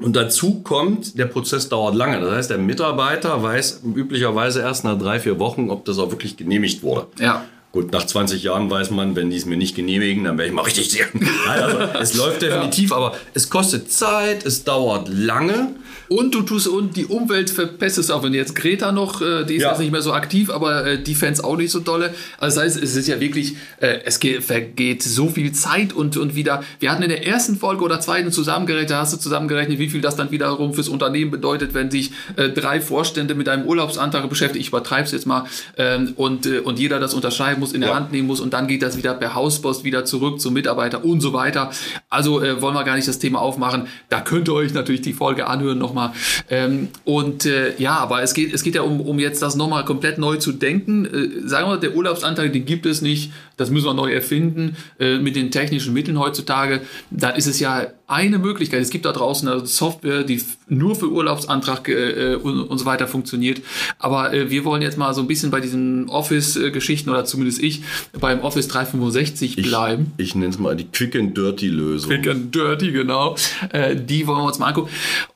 und 0.00 0.16
dazu 0.16 0.62
kommt, 0.62 1.18
der 1.18 1.26
Prozess 1.26 1.68
dauert 1.68 1.94
lange. 1.94 2.20
Das 2.20 2.32
heißt, 2.32 2.50
der 2.50 2.58
Mitarbeiter 2.58 3.42
weiß 3.42 3.82
üblicherweise 3.84 4.60
erst 4.60 4.84
nach 4.84 4.98
drei, 4.98 5.20
vier 5.20 5.38
Wochen, 5.38 5.70
ob 5.70 5.84
das 5.84 5.98
auch 5.98 6.10
wirklich 6.10 6.36
genehmigt 6.36 6.82
wurde. 6.82 7.06
Ja. 7.18 7.44
Gut, 7.72 7.92
nach 7.92 8.04
20 8.04 8.42
Jahren 8.42 8.68
weiß 8.68 8.90
man, 8.90 9.14
wenn 9.14 9.30
die 9.30 9.36
es 9.36 9.46
mir 9.46 9.56
nicht 9.56 9.76
genehmigen, 9.76 10.24
dann 10.24 10.36
werde 10.38 10.48
ich 10.48 10.54
mal 10.54 10.62
richtig 10.62 10.90
sehen. 10.90 11.06
Also, 11.48 11.78
es 12.00 12.14
läuft 12.14 12.42
definitiv, 12.42 12.90
ja. 12.90 12.96
aber 12.96 13.16
es 13.34 13.48
kostet 13.48 13.92
Zeit, 13.92 14.44
es 14.44 14.64
dauert 14.64 15.08
lange. 15.08 15.74
Und 16.10 16.34
du 16.34 16.42
tust 16.42 16.66
und 16.66 16.96
die 16.96 17.06
Umwelt 17.06 17.50
verpestest 17.50 18.10
auch, 18.10 18.24
wenn 18.24 18.34
jetzt 18.34 18.56
Greta 18.56 18.90
noch, 18.90 19.22
äh, 19.22 19.44
die 19.44 19.54
ist 19.54 19.62
ja. 19.62 19.70
jetzt 19.70 19.78
nicht 19.78 19.92
mehr 19.92 20.02
so 20.02 20.12
aktiv, 20.12 20.50
aber 20.50 20.84
äh, 20.84 21.00
die 21.00 21.14
Fans 21.14 21.38
auch 21.42 21.56
nicht 21.56 21.70
so 21.70 21.78
dolle. 21.78 22.12
Also 22.38 22.56
das 22.56 22.64
heißt, 22.64 22.82
es 22.82 22.96
ist 22.96 23.06
ja 23.06 23.20
wirklich, 23.20 23.54
äh, 23.78 24.00
es 24.04 24.18
geht, 24.18 24.42
vergeht 24.42 25.04
so 25.04 25.28
viel 25.28 25.52
Zeit 25.52 25.92
und, 25.92 26.16
und 26.16 26.34
wieder, 26.34 26.64
wir 26.80 26.90
hatten 26.90 27.04
in 27.04 27.10
der 27.10 27.24
ersten 27.24 27.56
Folge 27.56 27.84
oder 27.84 28.00
zweiten 28.00 28.32
zusammengerechnet, 28.32 28.98
hast 28.98 29.12
du 29.12 29.18
zusammengerechnet, 29.18 29.78
wie 29.78 29.88
viel 29.88 30.00
das 30.00 30.16
dann 30.16 30.32
wiederum 30.32 30.74
fürs 30.74 30.88
Unternehmen 30.88 31.30
bedeutet, 31.30 31.74
wenn 31.74 31.92
sich 31.92 32.10
drei 32.36 32.80
Vorstände 32.80 33.36
mit 33.36 33.48
einem 33.48 33.64
Urlaubsantrag 33.66 34.28
beschäftigen, 34.28 34.62
ich 34.62 34.68
übertreibe 34.68 35.04
es 35.04 35.12
jetzt 35.12 35.26
mal, 35.26 35.44
ähm, 35.76 36.14
und, 36.16 36.44
und 36.46 36.80
jeder 36.80 36.98
das 36.98 37.14
unterschreiben 37.14 37.59
muss, 37.60 37.72
in 37.72 37.80
der 37.80 37.90
ja. 37.90 37.96
Hand 37.96 38.12
nehmen 38.12 38.26
muss 38.26 38.40
und 38.40 38.52
dann 38.52 38.66
geht 38.66 38.82
das 38.82 38.96
wieder 38.96 39.14
per 39.14 39.34
Hauspost 39.34 39.84
wieder 39.84 40.04
zurück 40.04 40.40
zum 40.40 40.54
Mitarbeiter 40.54 41.04
und 41.04 41.20
so 41.20 41.32
weiter. 41.32 41.70
Also 42.08 42.42
äh, 42.42 42.60
wollen 42.60 42.74
wir 42.74 42.84
gar 42.84 42.96
nicht 42.96 43.08
das 43.08 43.18
Thema 43.18 43.40
aufmachen. 43.40 43.86
Da 44.08 44.20
könnt 44.20 44.48
ihr 44.48 44.54
euch 44.54 44.74
natürlich 44.74 45.02
die 45.02 45.12
Folge 45.12 45.46
anhören 45.46 45.78
nochmal. 45.78 46.12
Ähm, 46.48 46.88
und 47.04 47.46
äh, 47.46 47.74
ja, 47.78 47.96
aber 47.98 48.22
es 48.22 48.34
geht, 48.34 48.52
es 48.52 48.62
geht 48.62 48.74
ja 48.74 48.82
um, 48.82 49.00
um 49.00 49.18
jetzt 49.18 49.42
das 49.42 49.54
nochmal 49.54 49.84
komplett 49.84 50.18
neu 50.18 50.36
zu 50.36 50.52
denken. 50.52 51.04
Äh, 51.04 51.48
sagen 51.48 51.68
wir, 51.68 51.76
der 51.76 51.94
Urlaubsanteil, 51.94 52.50
den 52.50 52.64
gibt 52.64 52.86
es 52.86 53.02
nicht. 53.02 53.32
Das 53.60 53.70
müssen 53.70 53.86
wir 53.86 53.94
neu 53.94 54.12
erfinden 54.12 54.76
äh, 54.98 55.18
mit 55.18 55.36
den 55.36 55.50
technischen 55.50 55.92
Mitteln 55.92 56.18
heutzutage. 56.18 56.80
Da 57.10 57.30
ist 57.30 57.46
es 57.46 57.60
ja 57.60 57.88
eine 58.06 58.38
Möglichkeit. 58.38 58.80
Es 58.80 58.90
gibt 58.90 59.04
da 59.04 59.12
draußen 59.12 59.48
eine 59.48 59.66
Software, 59.66 60.24
die 60.24 60.42
nur 60.68 60.96
für 60.96 61.10
Urlaubsantrag 61.10 61.88
äh, 61.88 62.34
und, 62.34 62.62
und, 62.62 62.78
so 62.78 62.86
weiter 62.86 63.06
funktioniert. 63.06 63.60
Aber 63.98 64.32
äh, 64.32 64.50
wir 64.50 64.64
wollen 64.64 64.82
jetzt 64.82 64.98
mal 64.98 65.14
so 65.14 65.20
ein 65.20 65.28
bisschen 65.28 65.50
bei 65.50 65.60
diesen 65.60 66.08
Office-Geschichten 66.08 67.10
oder 67.10 67.24
zumindest 67.24 67.62
ich 67.62 67.82
beim 68.18 68.40
Office 68.40 68.66
365 68.68 69.56
bleiben. 69.56 70.12
Ich, 70.16 70.28
ich 70.28 70.34
nenne 70.34 70.50
es 70.50 70.58
mal 70.58 70.74
die 70.74 70.86
Quick 70.86 71.14
and 71.14 71.36
Dirty 71.36 71.68
Lösung. 71.68 72.10
Quick 72.10 72.28
and 72.28 72.54
Dirty, 72.54 72.90
genau. 72.90 73.36
Äh, 73.70 73.94
die 73.94 74.26
wollen 74.26 74.38
wir 74.38 74.44
uns 74.44 74.58
mal 74.58 74.68
angucken. 74.68 74.90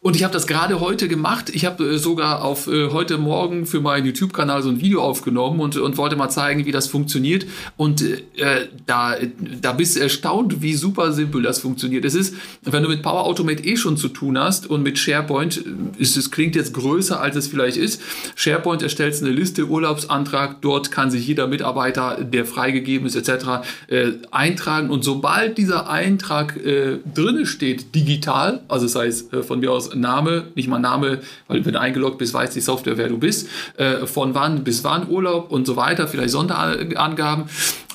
Und 0.04 0.16
ich 0.16 0.22
habe 0.22 0.34
das 0.34 0.46
gerade 0.46 0.80
heute 0.80 1.08
gemacht. 1.08 1.48
Ich 1.54 1.64
habe 1.64 1.82
äh, 1.82 1.96
sogar 1.96 2.44
auf 2.44 2.66
äh, 2.66 2.90
heute 2.90 3.16
Morgen 3.16 3.64
für 3.64 3.80
meinen 3.80 4.04
YouTube-Kanal 4.04 4.62
so 4.62 4.68
ein 4.68 4.78
Video 4.82 5.00
aufgenommen 5.00 5.60
und, 5.60 5.78
und 5.78 5.96
wollte 5.96 6.14
mal 6.14 6.28
zeigen, 6.28 6.66
wie 6.66 6.72
das 6.72 6.88
funktioniert. 6.88 7.46
Und 7.78 8.02
äh, 8.02 8.68
da, 8.84 9.16
da 9.62 9.72
bist 9.72 9.96
du 9.96 10.00
erstaunt, 10.00 10.60
wie 10.60 10.74
super 10.74 11.12
simpel 11.12 11.40
das 11.40 11.60
funktioniert. 11.60 12.04
Es 12.04 12.14
ist, 12.14 12.34
wenn 12.60 12.82
du 12.82 12.90
mit 12.90 13.00
Power 13.00 13.24
Automate 13.24 13.64
eh 13.64 13.78
schon 13.78 13.96
zu 13.96 14.08
tun 14.08 14.38
hast 14.38 14.66
und 14.66 14.82
mit 14.82 14.98
SharePoint, 14.98 15.64
äh, 15.64 16.02
ist 16.02 16.18
es 16.18 16.30
klingt 16.30 16.54
jetzt 16.54 16.74
größer, 16.74 17.18
als 17.18 17.36
es 17.36 17.46
vielleicht 17.48 17.78
ist. 17.78 18.02
SharePoint 18.34 18.82
erstellt 18.82 19.14
eine 19.22 19.30
Liste, 19.30 19.64
Urlaubsantrag, 19.68 20.60
dort 20.60 20.90
kann 20.90 21.10
sich 21.10 21.26
jeder 21.26 21.46
Mitarbeiter, 21.46 22.18
der 22.22 22.44
freigegeben 22.44 23.06
ist, 23.06 23.16
etc., 23.16 23.66
äh, 23.86 24.10
eintragen. 24.30 24.90
Und 24.90 25.02
sobald 25.02 25.56
dieser 25.56 25.88
Eintrag 25.88 26.58
äh, 26.58 26.98
drinne 27.14 27.46
steht, 27.46 27.94
digital, 27.94 28.60
also 28.68 28.84
das 28.84 28.96
heißt 28.96 29.32
äh, 29.32 29.42
von 29.42 29.60
mir 29.60 29.72
aus 29.72 29.93
Name, 29.94 30.44
nicht 30.54 30.68
mal 30.68 30.78
Name, 30.78 31.20
weil 31.48 31.64
wenn 31.64 31.72
du 31.72 31.80
eingeloggt 31.80 32.18
bist, 32.18 32.34
weiß 32.34 32.50
die 32.50 32.60
Software, 32.60 32.96
wer 32.96 33.08
du 33.08 33.18
bist, 33.18 33.48
äh, 33.76 34.06
von 34.06 34.34
wann 34.34 34.64
bis 34.64 34.84
wann 34.84 35.08
Urlaub 35.08 35.50
und 35.50 35.66
so 35.66 35.76
weiter, 35.76 36.08
vielleicht 36.08 36.30
Sonderangaben. 36.30 37.44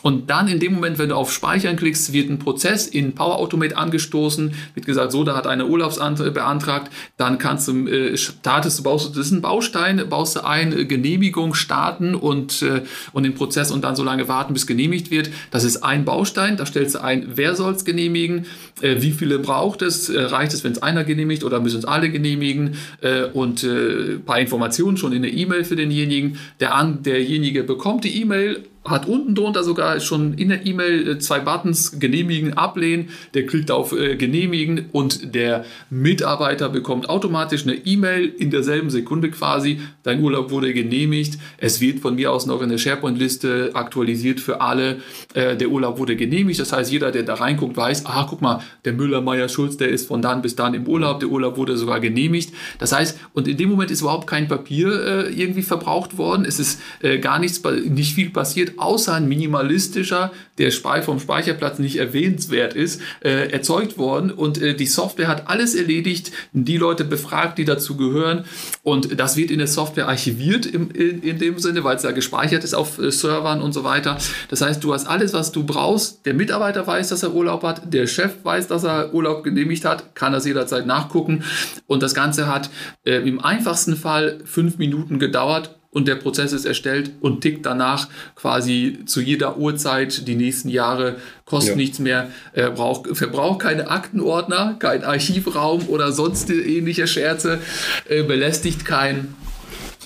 Und 0.01 0.29
dann 0.29 0.47
in 0.47 0.59
dem 0.59 0.73
Moment, 0.73 0.97
wenn 0.97 1.09
du 1.09 1.15
auf 1.15 1.31
Speichern 1.31 1.75
klickst, 1.75 2.13
wird 2.13 2.29
ein 2.29 2.39
Prozess 2.39 2.87
in 2.87 3.13
Power 3.13 3.37
Automate 3.37 3.77
angestoßen, 3.77 4.53
wird 4.73 4.85
gesagt, 4.85 5.11
so, 5.11 5.23
da 5.23 5.35
hat 5.35 5.47
einer 5.47 5.67
Urlaubsantrag 5.67 6.33
beantragt, 6.33 6.91
dann 7.17 7.37
kannst 7.37 7.67
du, 7.67 7.87
äh, 7.87 8.17
startest 8.17 8.79
du, 8.79 8.83
baust 8.83 9.09
du, 9.09 9.17
das 9.17 9.27
ist 9.27 9.31
ein 9.31 9.41
Baustein, 9.41 10.03
baust 10.09 10.35
du 10.35 10.45
ein, 10.45 10.77
äh, 10.77 10.85
Genehmigung 10.85 11.53
starten 11.53 12.15
und, 12.15 12.61
äh, 12.61 12.81
und 13.13 13.23
den 13.23 13.35
Prozess 13.35 13.71
und 13.71 13.83
dann 13.83 13.95
so 13.95 14.03
lange 14.03 14.27
warten, 14.27 14.53
bis 14.53 14.67
genehmigt 14.67 15.11
wird. 15.11 15.29
Das 15.51 15.63
ist 15.63 15.83
ein 15.83 16.05
Baustein, 16.05 16.57
da 16.57 16.65
stellst 16.65 16.95
du 16.95 17.03
ein, 17.03 17.27
wer 17.35 17.55
soll 17.55 17.73
es 17.73 17.85
genehmigen, 17.85 18.45
äh, 18.81 19.01
wie 19.01 19.11
viele 19.11 19.39
braucht 19.39 19.81
es, 19.81 20.09
äh, 20.09 20.21
reicht 20.21 20.53
es, 20.53 20.63
wenn 20.63 20.71
es 20.71 20.81
einer 20.81 21.03
genehmigt 21.03 21.43
oder 21.43 21.59
müssen 21.59 21.79
es 21.79 21.85
alle 21.85 22.09
genehmigen? 22.09 22.75
Äh, 23.01 23.25
und 23.25 23.63
äh, 23.63 24.17
paar 24.25 24.39
Informationen 24.39 24.97
schon 24.97 25.13
in 25.13 25.21
der 25.21 25.33
E-Mail 25.33 25.63
für 25.63 25.75
denjenigen. 25.75 26.37
Der, 26.59 26.83
derjenige 26.83 27.63
bekommt 27.63 28.03
die 28.03 28.21
E-Mail, 28.21 28.63
hat 28.85 29.07
unten 29.07 29.35
drunter 29.35 29.63
sogar 29.63 29.99
schon 29.99 30.33
in 30.35 30.49
der 30.49 30.65
E-Mail 30.65 31.07
äh, 31.07 31.19
zwei 31.19 31.39
Buttons 31.39 31.99
genehmigen, 31.99 32.53
ablehnen. 32.53 33.09
Der 33.33 33.45
klickt 33.45 33.71
auf 33.71 33.91
äh, 33.91 34.15
genehmigen 34.15 34.85
und 34.91 35.35
der 35.35 35.65
Mitarbeiter 35.89 36.69
bekommt 36.69 37.09
automatisch 37.09 37.63
eine 37.63 37.75
E-Mail 37.75 38.25
in 38.25 38.51
derselben 38.51 38.89
Sekunde 38.89 39.31
quasi. 39.31 39.81
Dein 40.03 40.21
Urlaub 40.21 40.49
wurde 40.51 40.73
genehmigt. 40.73 41.37
Es 41.57 41.81
wird 41.81 41.99
von 41.99 42.15
mir 42.15 42.31
aus 42.31 42.45
noch 42.45 42.61
in 42.61 42.69
der 42.69 42.77
SharePoint-Liste 42.77 43.71
aktualisiert 43.73 44.39
für 44.39 44.61
alle. 44.61 44.97
Äh, 45.33 45.57
der 45.57 45.69
Urlaub 45.69 45.99
wurde 45.99 46.15
genehmigt. 46.15 46.59
Das 46.59 46.71
heißt, 46.71 46.91
jeder, 46.91 47.11
der 47.11 47.23
da 47.23 47.35
reinguckt, 47.35 47.75
weiß, 47.75 48.05
ah, 48.05 48.25
guck 48.29 48.41
mal, 48.41 48.61
der 48.85 48.93
Müller, 48.93 49.21
Meier, 49.21 49.49
Schulz, 49.49 49.77
der 49.77 49.89
ist 49.89 50.07
von 50.07 50.21
dann 50.21 50.41
bis 50.41 50.55
dann 50.55 50.73
im 50.73 50.87
Urlaub. 50.87 51.19
Der 51.19 51.29
Urlaub 51.29 51.57
wurde 51.57 51.77
sogar 51.77 51.99
genehmigt. 51.99 52.53
Das 52.79 52.93
heißt, 52.93 53.19
und 53.33 53.47
in 53.47 53.57
dem 53.57 53.69
Moment 53.69 53.91
ist 53.91 54.01
überhaupt 54.01 54.25
kein 54.25 54.47
Papier 54.47 55.27
äh, 55.27 55.33
irgendwie 55.33 55.63
verbraucht 55.63 56.17
worden. 56.17 56.45
Es 56.45 56.59
ist 56.59 56.81
äh, 57.01 57.19
gar 57.19 57.39
nichts, 57.39 57.61
nicht 57.85 58.15
viel 58.15 58.29
passiert 58.29 58.78
außer 58.81 59.13
ein 59.13 59.27
minimalistischer, 59.27 60.31
der 60.57 60.71
vom 60.71 61.19
Speicherplatz 61.19 61.79
nicht 61.79 61.97
erwähnenswert 61.97 62.73
ist, 62.73 63.01
äh, 63.21 63.51
erzeugt 63.51 63.97
worden. 63.97 64.31
Und 64.31 64.61
äh, 64.61 64.75
die 64.75 64.85
Software 64.85 65.27
hat 65.27 65.47
alles 65.47 65.75
erledigt, 65.75 66.31
die 66.51 66.77
Leute 66.77 67.05
befragt, 67.05 67.57
die 67.57 67.65
dazu 67.65 67.95
gehören. 67.97 68.45
Und 68.83 69.19
das 69.19 69.37
wird 69.37 69.51
in 69.51 69.59
der 69.59 69.67
Software 69.67 70.07
archiviert 70.07 70.65
im, 70.65 70.91
in, 70.91 71.21
in 71.21 71.37
dem 71.37 71.59
Sinne, 71.59 71.83
weil 71.83 71.95
es 71.95 72.01
da 72.01 72.11
gespeichert 72.11 72.63
ist 72.63 72.73
auf 72.73 72.99
äh, 72.99 73.11
Servern 73.11 73.61
und 73.61 73.73
so 73.73 73.83
weiter. 73.83 74.17
Das 74.49 74.61
heißt, 74.61 74.83
du 74.83 74.93
hast 74.93 75.07
alles, 75.07 75.33
was 75.33 75.51
du 75.51 75.63
brauchst. 75.63 76.25
Der 76.25 76.33
Mitarbeiter 76.33 76.85
weiß, 76.85 77.09
dass 77.09 77.23
er 77.23 77.33
Urlaub 77.33 77.63
hat. 77.63 77.93
Der 77.93 78.07
Chef 78.07 78.31
weiß, 78.43 78.67
dass 78.67 78.83
er 78.83 79.13
Urlaub 79.13 79.43
genehmigt 79.43 79.85
hat. 79.85 80.15
Kann 80.15 80.33
das 80.33 80.45
jederzeit 80.45 80.85
nachgucken. 80.85 81.43
Und 81.87 82.03
das 82.03 82.13
Ganze 82.13 82.47
hat 82.47 82.69
äh, 83.05 83.15
im 83.27 83.39
einfachsten 83.39 83.95
Fall 83.95 84.39
fünf 84.45 84.77
Minuten 84.77 85.19
gedauert 85.19 85.78
und 85.91 86.07
der 86.07 86.15
Prozess 86.15 86.53
ist 86.53 86.65
erstellt 86.65 87.11
und 87.19 87.41
tickt 87.41 87.65
danach 87.65 88.09
quasi 88.35 88.99
zu 89.05 89.21
jeder 89.21 89.57
Uhrzeit 89.57 90.27
die 90.27 90.35
nächsten 90.35 90.69
Jahre, 90.69 91.15
kostet 91.45 91.71
ja. 91.71 91.77
nichts 91.77 91.99
mehr, 91.99 92.29
äh, 92.53 92.69
braucht, 92.69 93.15
verbraucht 93.17 93.61
keine 93.61 93.89
Aktenordner, 93.89 94.75
kein 94.77 95.03
Archivraum 95.03 95.87
oder 95.87 96.11
sonst 96.11 96.49
ähnliche 96.51 97.07
Scherze, 97.07 97.59
äh, 98.07 98.23
belästigt 98.23 98.85
keinen. 98.85 99.35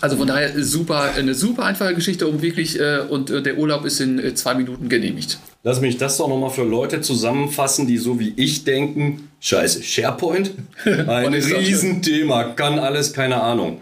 Also 0.03 0.17
von 0.17 0.27
daher 0.27 0.61
super, 0.61 1.13
eine 1.15 1.33
super 1.33 1.63
einfache 1.63 1.95
Geschichte, 1.95 2.27
um 2.27 2.41
wirklich, 2.41 2.77
äh, 2.77 2.99
und 3.09 3.29
äh, 3.29 3.41
der 3.41 3.57
Urlaub 3.57 3.85
ist 3.85 4.01
in 4.01 4.19
äh, 4.19 4.35
zwei 4.35 4.53
Minuten 4.53 4.89
genehmigt. 4.89 5.39
Lass 5.63 5.79
mich 5.79 5.95
das 5.95 6.17
doch 6.17 6.27
nochmal 6.27 6.49
für 6.49 6.65
Leute 6.65 6.99
zusammenfassen, 6.99 7.87
die 7.87 7.97
so 7.97 8.19
wie 8.19 8.33
ich 8.35 8.65
denken, 8.65 9.29
scheiße, 9.39 9.81
SharePoint? 9.81 10.51
Ein 10.83 11.33
Riesenthema, 11.33 12.43
kann 12.49 12.79
alles, 12.79 13.13
keine 13.13 13.41
Ahnung. 13.41 13.79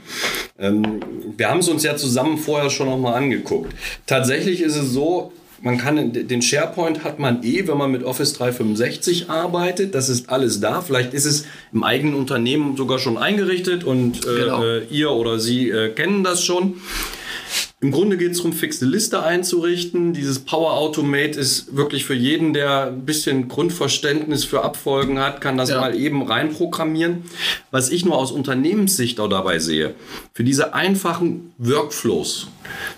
Ähm, 0.59 0.99
wir 1.37 1.49
haben 1.49 1.61
es 1.61 1.69
uns 1.69 1.81
ja 1.81 1.95
zusammen 1.95 2.37
vorher 2.37 2.69
schon 2.69 2.87
nochmal 2.87 3.15
angeguckt. 3.15 3.73
Tatsächlich 4.05 4.61
ist 4.61 4.75
es 4.75 4.91
so, 4.91 5.33
man 5.61 5.77
kann 5.77 6.11
den 6.13 6.41
SharePoint 6.41 7.03
hat 7.03 7.19
man 7.19 7.43
eh, 7.43 7.67
wenn 7.67 7.77
man 7.77 7.91
mit 7.91 8.03
Office 8.03 8.33
365 8.33 9.29
arbeitet. 9.29 9.93
Das 9.93 10.09
ist 10.09 10.29
alles 10.29 10.59
da. 10.59 10.81
Vielleicht 10.81 11.13
ist 11.13 11.25
es 11.25 11.45
im 11.71 11.83
eigenen 11.83 12.15
Unternehmen 12.15 12.75
sogar 12.75 12.99
schon 12.99 13.17
eingerichtet 13.17 13.83
und 13.83 14.25
äh, 14.25 14.39
genau. 14.39 14.63
äh, 14.63 14.83
ihr 14.89 15.11
oder 15.11 15.39
sie 15.39 15.69
äh, 15.69 15.89
kennen 15.89 16.23
das 16.23 16.43
schon. 16.43 16.81
Im 17.83 17.89
Grunde 17.89 18.15
geht 18.15 18.33
es 18.33 18.37
darum, 18.37 18.53
fixe 18.53 18.85
Liste 18.85 19.23
einzurichten. 19.23 20.13
Dieses 20.13 20.37
Power 20.37 20.73
Automate 20.73 21.39
ist 21.39 21.75
wirklich 21.75 22.05
für 22.05 22.13
jeden, 22.13 22.53
der 22.53 22.87
ein 22.87 23.05
bisschen 23.05 23.47
Grundverständnis 23.47 24.45
für 24.45 24.63
Abfolgen 24.63 25.17
hat, 25.17 25.41
kann 25.41 25.57
das 25.57 25.71
ja. 25.71 25.81
mal 25.81 25.95
eben 25.95 26.21
reinprogrammieren. 26.21 27.23
Was 27.71 27.89
ich 27.89 28.05
nur 28.05 28.17
aus 28.17 28.31
Unternehmenssicht 28.31 29.19
auch 29.19 29.29
dabei 29.29 29.57
sehe, 29.57 29.95
für 30.31 30.43
diese 30.43 30.75
einfachen 30.75 31.53
Workflows, 31.57 32.49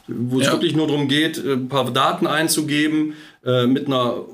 wo 0.10 0.42
es 0.42 0.48
ja. 0.48 0.52
wirklich 0.52 0.76
nur 0.76 0.88
darum 0.88 1.08
geht, 1.08 1.38
ein 1.38 1.70
paar 1.70 1.90
Daten 1.90 2.28
einzugeben, 2.28 3.14
äh, 3.46 3.66
mit 3.66 3.88
einer 3.88 4.26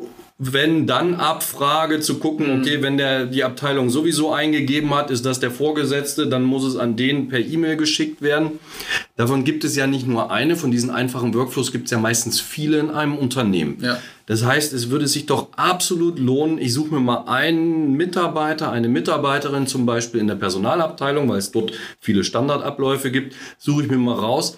wenn 0.42 0.88
dann 0.88 1.16
Abfrage 1.16 2.00
zu 2.00 2.18
gucken, 2.18 2.48
mhm. 2.48 2.62
okay, 2.62 2.82
wenn 2.82 2.98
der 2.98 3.26
die 3.26 3.44
Abteilung 3.44 3.90
sowieso 3.90 4.32
eingegeben 4.32 4.96
hat, 4.96 5.12
ist 5.12 5.26
das 5.26 5.42
der 5.42 5.52
Vorgesetzte, 5.52 6.28
dann 6.28 6.44
muss 6.44 6.64
es 6.64 6.78
an 6.78 6.96
den 6.96 7.28
per 7.28 7.40
E-Mail 7.40 7.76
geschickt 7.76 8.22
werden. 8.22 8.52
Davon 9.18 9.44
gibt 9.44 9.66
es 9.66 9.76
ja 9.76 9.86
nicht 9.86 10.08
nur 10.08 10.32
eine, 10.32 10.56
von 10.56 10.72
diesen 10.72 10.92
einfachen 10.92 11.34
Workflows 11.34 11.74
gibt 11.74 11.86
es 11.86 11.92
ja 11.92 12.00
meistens 12.00 12.40
viele 12.40 12.80
in 12.80 12.90
einem 12.90 13.18
Unternehmen. 13.18 13.80
Ja. 13.82 14.00
Das 14.30 14.46
heißt, 14.46 14.74
es 14.74 14.92
würde 14.92 15.08
sich 15.08 15.26
doch 15.26 15.48
absolut 15.56 16.20
lohnen, 16.20 16.60
ich 16.60 16.72
suche 16.72 16.94
mir 16.94 17.00
mal 17.00 17.24
einen 17.26 17.94
Mitarbeiter, 17.94 18.72
eine 18.72 18.88
Mitarbeiterin 18.88 19.66
zum 19.66 19.88
Beispiel 19.88 20.22
in 20.22 20.28
der 20.28 20.36
Personalabteilung, 20.36 21.28
weil 21.28 21.40
es 21.40 21.52
dort 21.52 21.72
viele 22.00 22.24
Standardabläufe 22.24 23.10
gibt, 23.10 23.36
suche 23.58 23.84
ich 23.84 23.90
mir 23.90 23.98
mal 23.98 24.14
raus 24.14 24.56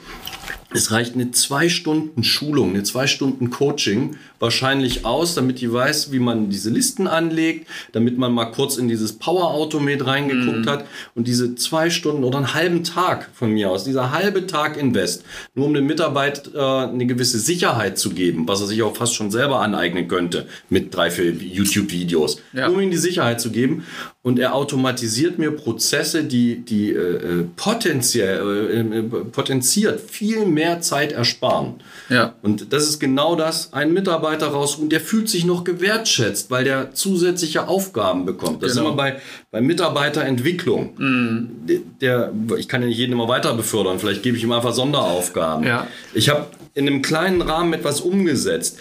es 0.73 0.91
reicht 0.91 1.15
eine 1.15 1.31
zwei 1.31 1.69
Stunden 1.69 2.23
Schulung, 2.23 2.69
eine 2.69 2.83
zwei 2.83 3.07
Stunden 3.07 3.49
Coaching 3.49 4.15
wahrscheinlich 4.39 5.05
aus, 5.05 5.35
damit 5.35 5.59
die 5.59 5.71
weiß, 5.71 6.11
wie 6.11 6.19
man 6.19 6.49
diese 6.49 6.69
Listen 6.69 7.07
anlegt, 7.07 7.67
damit 7.91 8.17
man 8.17 8.31
mal 8.31 8.45
kurz 8.45 8.77
in 8.77 8.87
dieses 8.87 9.13
Power 9.13 9.51
Automate 9.51 10.07
reingeguckt 10.07 10.65
mm. 10.65 10.69
hat 10.69 10.85
und 11.13 11.27
diese 11.27 11.55
zwei 11.55 11.89
Stunden 11.89 12.23
oder 12.23 12.37
einen 12.37 12.53
halben 12.53 12.83
Tag 12.83 13.29
von 13.33 13.51
mir 13.51 13.69
aus, 13.69 13.83
dieser 13.83 14.11
halbe 14.11 14.47
Tag 14.47 14.77
Invest, 14.77 15.23
nur 15.53 15.65
um 15.65 15.73
dem 15.73 15.85
Mitarbeiter 15.85 16.87
äh, 16.87 16.89
eine 16.89 17.05
gewisse 17.05 17.39
Sicherheit 17.39 17.97
zu 17.97 18.11
geben, 18.11 18.47
was 18.47 18.61
er 18.61 18.67
sich 18.67 18.81
auch 18.81 18.95
fast 18.95 19.13
schon 19.13 19.29
selber 19.29 19.60
aneignen 19.61 20.07
könnte 20.07 20.47
mit 20.69 20.93
drei, 20.93 21.11
vier 21.11 21.31
YouTube-Videos, 21.31 22.41
ja. 22.53 22.67
um 22.67 22.79
ihm 22.79 22.91
die 22.91 22.97
Sicherheit 22.97 23.39
zu 23.39 23.51
geben 23.51 23.83
und 24.23 24.37
er 24.37 24.53
automatisiert 24.53 25.39
mir 25.39 25.49
Prozesse, 25.51 26.23
die, 26.23 26.57
die 26.57 26.91
äh, 26.91 27.43
potenziell, 27.55 28.69
äh, 28.69 28.99
äh, 28.99 29.01
potenziert 29.01 29.99
viel 29.99 30.45
mehr 30.45 30.79
Zeit 30.81 31.11
ersparen. 31.11 31.75
Ja. 32.07 32.35
Und 32.43 32.71
das 32.71 32.87
ist 32.87 32.99
genau 32.99 33.35
das, 33.35 33.73
ein 33.73 33.93
Mitarbeiter 33.93 34.49
raus 34.49 34.75
und 34.75 34.91
der 34.91 35.01
fühlt 35.01 35.27
sich 35.27 35.43
noch 35.43 35.63
gewertschätzt, 35.63 36.51
weil 36.51 36.63
der 36.63 36.93
zusätzliche 36.93 37.67
Aufgaben 37.67 38.25
bekommt. 38.25 38.61
Das 38.61 38.73
genau. 38.73 38.83
ist 38.83 38.87
immer 38.89 38.95
bei, 38.95 39.21
bei 39.49 39.59
Mitarbeiterentwicklung. 39.59 40.93
Mhm. 40.97 41.49
Der, 41.99 42.31
ich 42.57 42.67
kann 42.67 42.83
ja 42.83 42.89
nicht 42.89 42.97
jeden 42.97 43.13
immer 43.13 43.27
weiter 43.27 43.55
befördern, 43.55 43.97
vielleicht 43.97 44.21
gebe 44.21 44.37
ich 44.37 44.43
ihm 44.43 44.51
einfach 44.51 44.73
Sonderaufgaben. 44.73 45.65
Ja. 45.65 45.87
Ich 46.13 46.29
habe 46.29 46.45
in 46.75 46.87
einem 46.87 47.01
kleinen 47.01 47.41
Rahmen 47.41 47.73
etwas 47.73 48.01
umgesetzt 48.01 48.77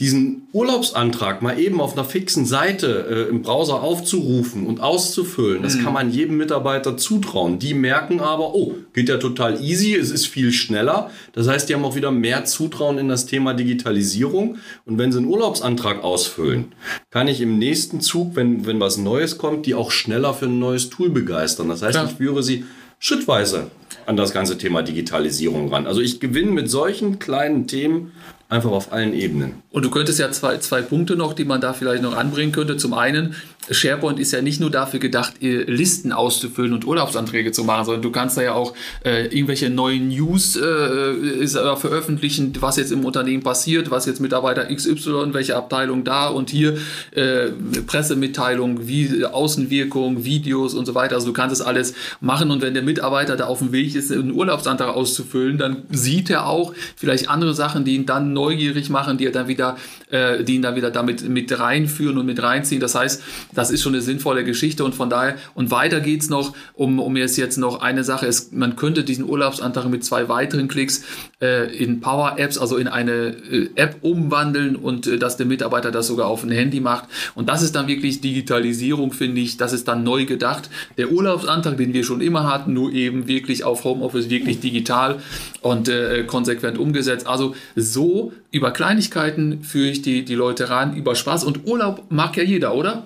diesen 0.00 0.46
Urlaubsantrag 0.52 1.42
mal 1.42 1.58
eben 1.58 1.80
auf 1.80 1.94
einer 1.94 2.04
fixen 2.04 2.46
Seite 2.46 3.06
äh, 3.10 3.30
im 3.30 3.42
Browser 3.42 3.82
aufzurufen 3.82 4.64
und 4.66 4.80
auszufüllen, 4.80 5.62
das 5.62 5.74
mhm. 5.74 5.84
kann 5.84 5.92
man 5.92 6.12
jedem 6.12 6.36
Mitarbeiter 6.36 6.96
zutrauen. 6.96 7.58
Die 7.58 7.74
merken 7.74 8.20
aber, 8.20 8.54
oh, 8.54 8.74
geht 8.92 9.08
ja 9.08 9.16
total 9.16 9.60
easy, 9.60 9.96
es 9.96 10.12
ist 10.12 10.26
viel 10.26 10.52
schneller. 10.52 11.10
Das 11.32 11.48
heißt, 11.48 11.68
die 11.68 11.74
haben 11.74 11.84
auch 11.84 11.96
wieder 11.96 12.12
mehr 12.12 12.44
Zutrauen 12.44 12.98
in 12.98 13.08
das 13.08 13.26
Thema 13.26 13.54
Digitalisierung. 13.54 14.58
Und 14.84 14.98
wenn 14.98 15.10
sie 15.10 15.18
einen 15.18 15.26
Urlaubsantrag 15.26 16.04
ausfüllen, 16.04 16.66
kann 17.10 17.26
ich 17.26 17.40
im 17.40 17.58
nächsten 17.58 18.00
Zug, 18.00 18.36
wenn, 18.36 18.66
wenn 18.66 18.78
was 18.78 18.98
Neues 18.98 19.36
kommt, 19.36 19.66
die 19.66 19.74
auch 19.74 19.90
schneller 19.90 20.32
für 20.32 20.46
ein 20.46 20.60
neues 20.60 20.90
Tool 20.90 21.10
begeistern. 21.10 21.68
Das 21.68 21.82
heißt, 21.82 21.96
ja. 21.96 22.04
ich 22.04 22.12
führe 22.12 22.44
sie 22.44 22.64
schrittweise 23.00 23.70
an 24.06 24.16
das 24.16 24.32
ganze 24.32 24.58
Thema 24.58 24.82
Digitalisierung 24.82 25.72
ran. 25.72 25.88
Also 25.88 26.00
ich 26.00 26.20
gewinne 26.20 26.52
mit 26.52 26.70
solchen 26.70 27.18
kleinen 27.18 27.66
Themen 27.66 28.12
einfach 28.48 28.70
auf 28.70 28.92
allen 28.92 29.12
Ebenen. 29.12 29.62
Und 29.70 29.84
du 29.84 29.90
könntest 29.90 30.18
ja 30.18 30.30
zwei, 30.30 30.58
zwei 30.58 30.82
Punkte 30.82 31.16
noch, 31.16 31.34
die 31.34 31.44
man 31.44 31.60
da 31.60 31.72
vielleicht 31.72 32.02
noch 32.02 32.16
anbringen 32.16 32.52
könnte. 32.52 32.76
Zum 32.76 32.94
einen, 32.94 33.34
SharePoint 33.70 34.18
ist 34.18 34.32
ja 34.32 34.42
nicht 34.42 34.60
nur 34.60 34.70
dafür 34.70 35.00
gedacht, 35.00 35.34
Listen 35.40 36.12
auszufüllen 36.12 36.72
und 36.72 36.86
Urlaubsanträge 36.86 37.52
zu 37.52 37.64
machen, 37.64 37.84
sondern 37.84 38.02
du 38.02 38.10
kannst 38.10 38.36
da 38.36 38.42
ja 38.42 38.54
auch 38.54 38.74
äh, 39.04 39.26
irgendwelche 39.26 39.70
neuen 39.70 40.08
News 40.08 40.56
äh, 40.56 41.46
veröffentlichen, 41.76 42.52
was 42.60 42.76
jetzt 42.76 42.92
im 42.92 43.04
Unternehmen 43.04 43.42
passiert, 43.42 43.90
was 43.90 44.06
jetzt 44.06 44.20
Mitarbeiter 44.20 44.66
XY, 44.74 45.32
welche 45.32 45.56
Abteilung 45.56 46.04
da 46.04 46.28
und 46.28 46.50
hier 46.50 46.78
äh, 47.12 47.48
Pressemitteilung, 47.86 48.88
wie 48.88 49.24
Außenwirkung, 49.24 50.24
Videos 50.24 50.74
und 50.74 50.86
so 50.86 50.94
weiter. 50.94 51.14
Also 51.14 51.28
du 51.28 51.32
kannst 51.32 51.58
das 51.58 51.66
alles 51.66 51.94
machen 52.20 52.50
und 52.50 52.62
wenn 52.62 52.74
der 52.74 52.82
Mitarbeiter 52.82 53.36
da 53.36 53.46
auf 53.46 53.58
dem 53.58 53.72
Weg 53.72 53.94
ist, 53.94 54.12
einen 54.12 54.32
Urlaubsantrag 54.32 54.94
auszufüllen, 54.94 55.58
dann 55.58 55.82
sieht 55.90 56.30
er 56.30 56.46
auch 56.46 56.74
vielleicht 56.96 57.28
andere 57.28 57.54
Sachen, 57.54 57.84
die 57.84 57.94
ihn 57.94 58.06
dann 58.06 58.32
neugierig 58.32 58.90
machen, 58.90 59.18
die 59.18 59.26
er 59.26 59.32
dann 59.32 59.48
wieder, 59.48 59.76
äh, 60.10 60.44
die 60.44 60.56
ihn 60.56 60.62
dann 60.62 60.76
wieder 60.76 60.90
damit 60.90 61.28
mit 61.28 61.58
reinführen 61.58 62.18
und 62.18 62.26
mit 62.26 62.42
reinziehen. 62.42 62.80
Das 62.80 62.94
heißt, 62.94 63.22
das 63.58 63.70
ist 63.70 63.82
schon 63.82 63.92
eine 63.92 64.02
sinnvolle 64.02 64.44
Geschichte 64.44 64.84
und 64.84 64.94
von 64.94 65.10
daher 65.10 65.36
und 65.54 65.72
weiter 65.72 66.00
geht's 66.00 66.30
noch, 66.30 66.54
um, 66.74 67.00
um 67.00 67.16
jetzt 67.16 67.36
jetzt 67.36 67.56
noch 67.56 67.80
eine 67.80 68.04
Sache, 68.04 68.26
ist, 68.26 68.52
man 68.52 68.76
könnte 68.76 69.02
diesen 69.02 69.28
Urlaubsantrag 69.28 69.88
mit 69.88 70.04
zwei 70.04 70.28
weiteren 70.28 70.68
Klicks 70.68 71.04
äh, 71.42 71.74
in 71.76 72.00
Power 72.00 72.38
Apps, 72.38 72.56
also 72.56 72.76
in 72.76 72.86
eine 72.86 73.36
äh, 73.50 73.70
App 73.74 73.96
umwandeln 74.02 74.76
und 74.76 75.08
äh, 75.08 75.18
dass 75.18 75.36
der 75.36 75.46
Mitarbeiter 75.46 75.90
das 75.90 76.06
sogar 76.06 76.28
auf 76.28 76.44
ein 76.44 76.52
Handy 76.52 76.78
macht 76.78 77.08
und 77.34 77.48
das 77.48 77.62
ist 77.62 77.74
dann 77.74 77.88
wirklich 77.88 78.20
Digitalisierung, 78.20 79.12
finde 79.12 79.40
ich, 79.40 79.56
das 79.56 79.72
ist 79.72 79.88
dann 79.88 80.04
neu 80.04 80.24
gedacht. 80.24 80.70
Der 80.96 81.10
Urlaubsantrag, 81.10 81.76
den 81.76 81.92
wir 81.92 82.04
schon 82.04 82.20
immer 82.20 82.50
hatten, 82.50 82.72
nur 82.74 82.92
eben 82.92 83.26
wirklich 83.26 83.64
auf 83.64 83.82
Homeoffice, 83.82 84.30
wirklich 84.30 84.60
digital 84.60 85.16
und 85.62 85.88
äh, 85.88 86.22
konsequent 86.24 86.78
umgesetzt. 86.78 87.26
Also 87.26 87.56
so 87.74 88.32
über 88.50 88.70
Kleinigkeiten 88.70 89.62
führe 89.62 89.88
ich 89.88 90.02
die, 90.02 90.24
die 90.24 90.34
Leute 90.34 90.70
ran, 90.70 90.96
über 90.96 91.14
Spaß 91.14 91.44
und 91.44 91.66
Urlaub 91.66 92.04
mag 92.08 92.36
ja 92.36 92.42
jeder, 92.42 92.74
oder? 92.74 93.04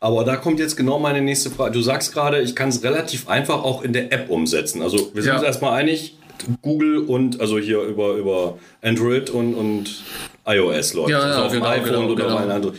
Aber 0.00 0.24
da 0.24 0.36
kommt 0.36 0.60
jetzt 0.60 0.76
genau 0.76 0.98
meine 0.98 1.22
nächste 1.22 1.50
Frage. 1.50 1.72
Du 1.72 1.80
sagst 1.80 2.12
gerade, 2.12 2.40
ich 2.40 2.54
kann 2.54 2.68
es 2.68 2.82
relativ 2.82 3.28
einfach 3.28 3.62
auch 3.62 3.82
in 3.82 3.92
der 3.92 4.12
App 4.12 4.28
umsetzen. 4.28 4.82
Also 4.82 5.10
wir 5.14 5.22
sind 5.22 5.30
ja. 5.30 5.38
uns 5.38 5.44
erstmal 5.44 5.72
einig, 5.78 6.18
Google 6.62 6.98
und 6.98 7.40
also 7.40 7.58
hier 7.58 7.80
über, 7.82 8.14
über 8.14 8.58
Android 8.82 9.30
und, 9.30 9.54
und 9.54 10.02
iOS 10.46 10.94
läuft. 10.94 11.10
Ja, 11.10 11.20
also 11.20 11.38
ja, 11.38 11.46
auf 11.46 11.52
genau, 11.52 11.66
iPhone 11.66 11.88
genau, 11.88 12.12
oder 12.12 12.24
genau. 12.24 12.36
ein 12.36 12.50
anderes. 12.50 12.76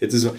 Jetzt 0.00 0.14
ist 0.14 0.30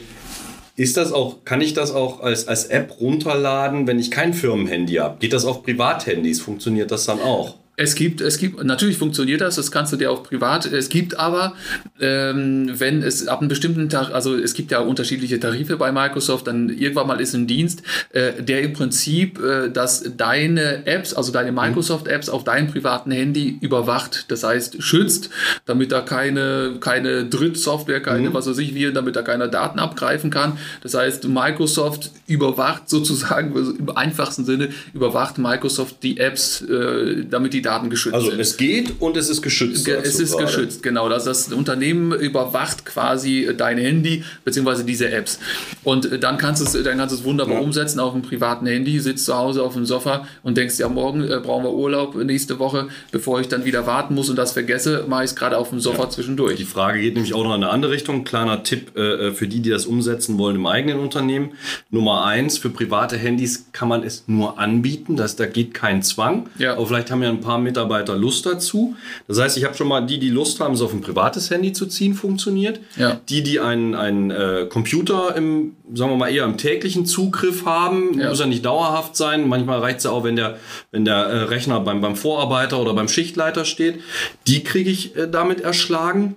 ist 0.77 0.95
das 0.95 1.11
auch, 1.11 1.43
kann 1.43 1.59
ich 1.59 1.73
das 1.73 1.91
auch 1.91 2.21
als, 2.21 2.47
als 2.47 2.65
App 2.65 3.01
runterladen, 3.01 3.87
wenn 3.87 3.97
ich 3.97 4.11
kein 4.11 4.35
Firmenhandy 4.35 4.93
habe? 4.95 5.17
Geht 5.17 5.33
das 5.33 5.43
auf 5.43 5.63
Privathandys? 5.63 6.39
Funktioniert 6.39 6.91
das 6.91 7.05
dann 7.05 7.19
auch? 7.19 7.55
Es 7.79 7.93
gibt, 7.93 8.21
es 8.21 8.39
gibt, 8.39 8.63
natürlich 8.63 8.97
funktioniert 8.97 9.39
das, 9.39 9.55
das 9.55 9.71
kannst 9.71 9.93
du 9.93 9.97
dir 9.97 10.11
auch 10.11 10.23
privat. 10.23 10.65
Es 10.65 10.89
gibt 10.89 11.19
aber, 11.19 11.53
ähm, 12.01 12.71
wenn 12.73 13.03
es 13.03 13.27
ab 13.27 13.39
einem 13.39 13.49
bestimmten 13.49 13.87
Tag, 13.87 14.11
also 14.15 14.35
es 14.35 14.55
gibt 14.55 14.71
ja 14.71 14.79
unterschiedliche 14.79 15.39
Tarife 15.39 15.77
bei 15.77 15.91
Microsoft, 15.91 16.47
dann 16.47 16.69
irgendwann 16.69 17.05
mal 17.05 17.21
ist 17.21 17.35
ein 17.35 17.45
Dienst, 17.45 17.83
äh, 18.13 18.41
der 18.41 18.63
im 18.63 18.73
Prinzip, 18.73 19.39
äh, 19.39 19.69
dass 19.69 20.03
deine 20.17 20.87
Apps, 20.87 21.13
also 21.13 21.31
deine 21.31 21.51
Microsoft-Apps 21.51 22.29
auf 22.29 22.43
deinem 22.43 22.67
privaten 22.71 23.11
Handy 23.11 23.59
überwacht, 23.61 24.25
das 24.29 24.43
heißt 24.43 24.81
schützt, 24.81 25.29
damit 25.67 25.91
da 25.91 26.01
keine, 26.01 26.77
keine 26.79 27.25
Drittsoftware, 27.25 28.01
keine, 28.01 28.29
mhm. 28.29 28.33
was 28.33 28.47
weiß 28.47 28.57
ich, 28.57 28.73
wie, 28.73 28.91
damit 28.91 29.15
da 29.15 29.21
keiner 29.21 29.49
Daten 29.49 29.77
abgreifen 29.77 30.31
kann. 30.31 30.57
Das 30.81 30.95
heißt, 30.95 31.27
Microsoft 31.27 32.09
überwacht 32.25 32.89
sozusagen, 32.89 33.53
im 33.77 33.95
einfachsten 33.95 34.45
Sinne, 34.45 34.69
überwacht 34.95 35.37
Microsoft 35.37 35.97
die 36.01 36.17
Apps, 36.17 36.63
äh, 36.63 37.23
damit 37.29 37.53
die 37.53 37.66
Daten 37.67 37.89
geschützt 37.89 38.15
also 38.15 38.29
sind. 38.29 38.39
es 38.39 38.57
geht 38.57 38.93
und 38.99 39.17
es 39.17 39.29
ist 39.29 39.41
geschützt. 39.41 39.85
Ge 39.85 39.95
es 40.01 40.19
ist 40.19 40.31
gerade. 40.31 40.45
geschützt, 40.45 40.83
genau. 40.83 41.09
Das, 41.09 41.25
das 41.25 41.51
Unternehmen 41.51 42.13
überwacht 42.13 42.85
quasi 42.85 43.49
dein 43.57 43.77
Handy 43.77 44.23
bzw. 44.45 44.83
diese 44.83 45.11
Apps. 45.11 45.39
Und 45.83 46.23
dann 46.23 46.37
kannst 46.37 46.61
du 46.61 46.65
es, 46.65 46.83
dann 46.83 46.97
kannst 46.97 47.13
du 47.13 47.19
es 47.19 47.25
wunderbar 47.25 47.55
ja. 47.55 47.61
umsetzen 47.61 47.99
auf 47.99 48.13
einem 48.13 48.23
privaten 48.23 48.65
Handy, 48.65 48.99
sitzt 48.99 49.25
zu 49.25 49.37
Hause 49.37 49.63
auf 49.63 49.73
dem 49.73 49.85
Sofa 49.85 50.27
und 50.43 50.57
denkst, 50.57 50.79
ja, 50.79 50.87
morgen 50.87 51.23
äh, 51.23 51.39
brauchen 51.43 51.63
wir 51.63 51.73
Urlaub 51.73 52.15
nächste 52.15 52.59
Woche, 52.59 52.87
bevor 53.11 53.41
ich 53.41 53.47
dann 53.47 53.65
wieder 53.65 53.85
warten 53.85 54.15
muss 54.15 54.29
und 54.29 54.37
das 54.37 54.53
vergesse, 54.53 55.05
mache 55.07 55.25
ich 55.25 55.31
es 55.31 55.35
gerade 55.35 55.57
auf 55.57 55.69
dem 55.69 55.79
Sofa 55.79 56.03
ja. 56.03 56.09
zwischendurch. 56.09 56.55
Die 56.55 56.65
Frage 56.65 57.01
geht 57.01 57.15
nämlich 57.15 57.33
auch 57.33 57.43
noch 57.43 57.55
in 57.55 57.63
eine 57.63 57.71
andere 57.71 57.91
Richtung. 57.91 58.23
Kleiner 58.23 58.63
Tipp 58.63 58.97
äh, 58.97 59.31
für 59.31 59.47
die, 59.47 59.61
die 59.61 59.69
das 59.69 59.85
umsetzen 59.85 60.37
wollen 60.37 60.55
im 60.55 60.65
eigenen 60.65 60.99
Unternehmen. 60.99 61.51
Nummer 61.89 62.25
eins, 62.25 62.57
für 62.57 62.69
private 62.69 63.17
Handys 63.17 63.67
kann 63.71 63.87
man 63.89 64.03
es 64.03 64.23
nur 64.27 64.57
anbieten. 64.57 65.15
Das, 65.15 65.35
da 65.35 65.45
geht 65.45 65.73
kein 65.73 66.01
Zwang. 66.01 66.49
Ja. 66.57 66.73
Aber 66.73 66.85
vielleicht 66.87 67.11
haben 67.11 67.23
ja 67.23 67.29
ein 67.29 67.41
paar 67.41 67.56
paar 67.57 67.63
Mitarbeiter 67.63 68.15
Lust 68.15 68.45
dazu. 68.45 68.95
Das 69.27 69.39
heißt, 69.39 69.57
ich 69.57 69.63
habe 69.65 69.75
schon 69.75 69.87
mal 69.87 70.01
die, 70.01 70.19
die 70.19 70.29
Lust 70.29 70.59
haben, 70.59 70.73
es 70.73 70.81
auf 70.81 70.93
ein 70.93 71.01
privates 71.01 71.49
Handy 71.49 71.73
zu 71.73 71.87
ziehen, 71.87 72.13
funktioniert. 72.13 72.79
Ja. 72.95 73.19
Die, 73.29 73.41
die 73.43 73.59
einen, 73.59 73.95
einen 73.95 74.31
äh, 74.31 74.67
Computer 74.69 75.35
im, 75.35 75.75
sagen 75.93 76.11
wir 76.11 76.17
mal, 76.17 76.29
eher 76.29 76.45
im 76.45 76.57
täglichen 76.57 77.05
Zugriff 77.05 77.65
haben, 77.65 78.19
Ja. 78.19 78.29
muss 78.29 78.39
ja 78.39 78.45
nicht 78.45 78.63
dauerhaft 78.65 79.15
sein. 79.15 79.47
Manchmal 79.49 79.79
reicht 79.79 79.97
es 79.99 80.03
ja 80.03 80.11
auch, 80.11 80.23
wenn 80.23 80.35
der, 80.35 80.57
wenn 80.91 81.05
der 81.05 81.15
äh, 81.15 81.37
Rechner 81.43 81.79
beim, 81.79 82.01
beim 82.01 82.15
Vorarbeiter 82.15 82.79
oder 82.79 82.93
beim 82.93 83.07
Schichtleiter 83.07 83.65
steht. 83.65 84.01
Die 84.47 84.63
kriege 84.63 84.89
ich 84.89 85.15
äh, 85.15 85.27
damit 85.29 85.61
erschlagen. 85.61 86.35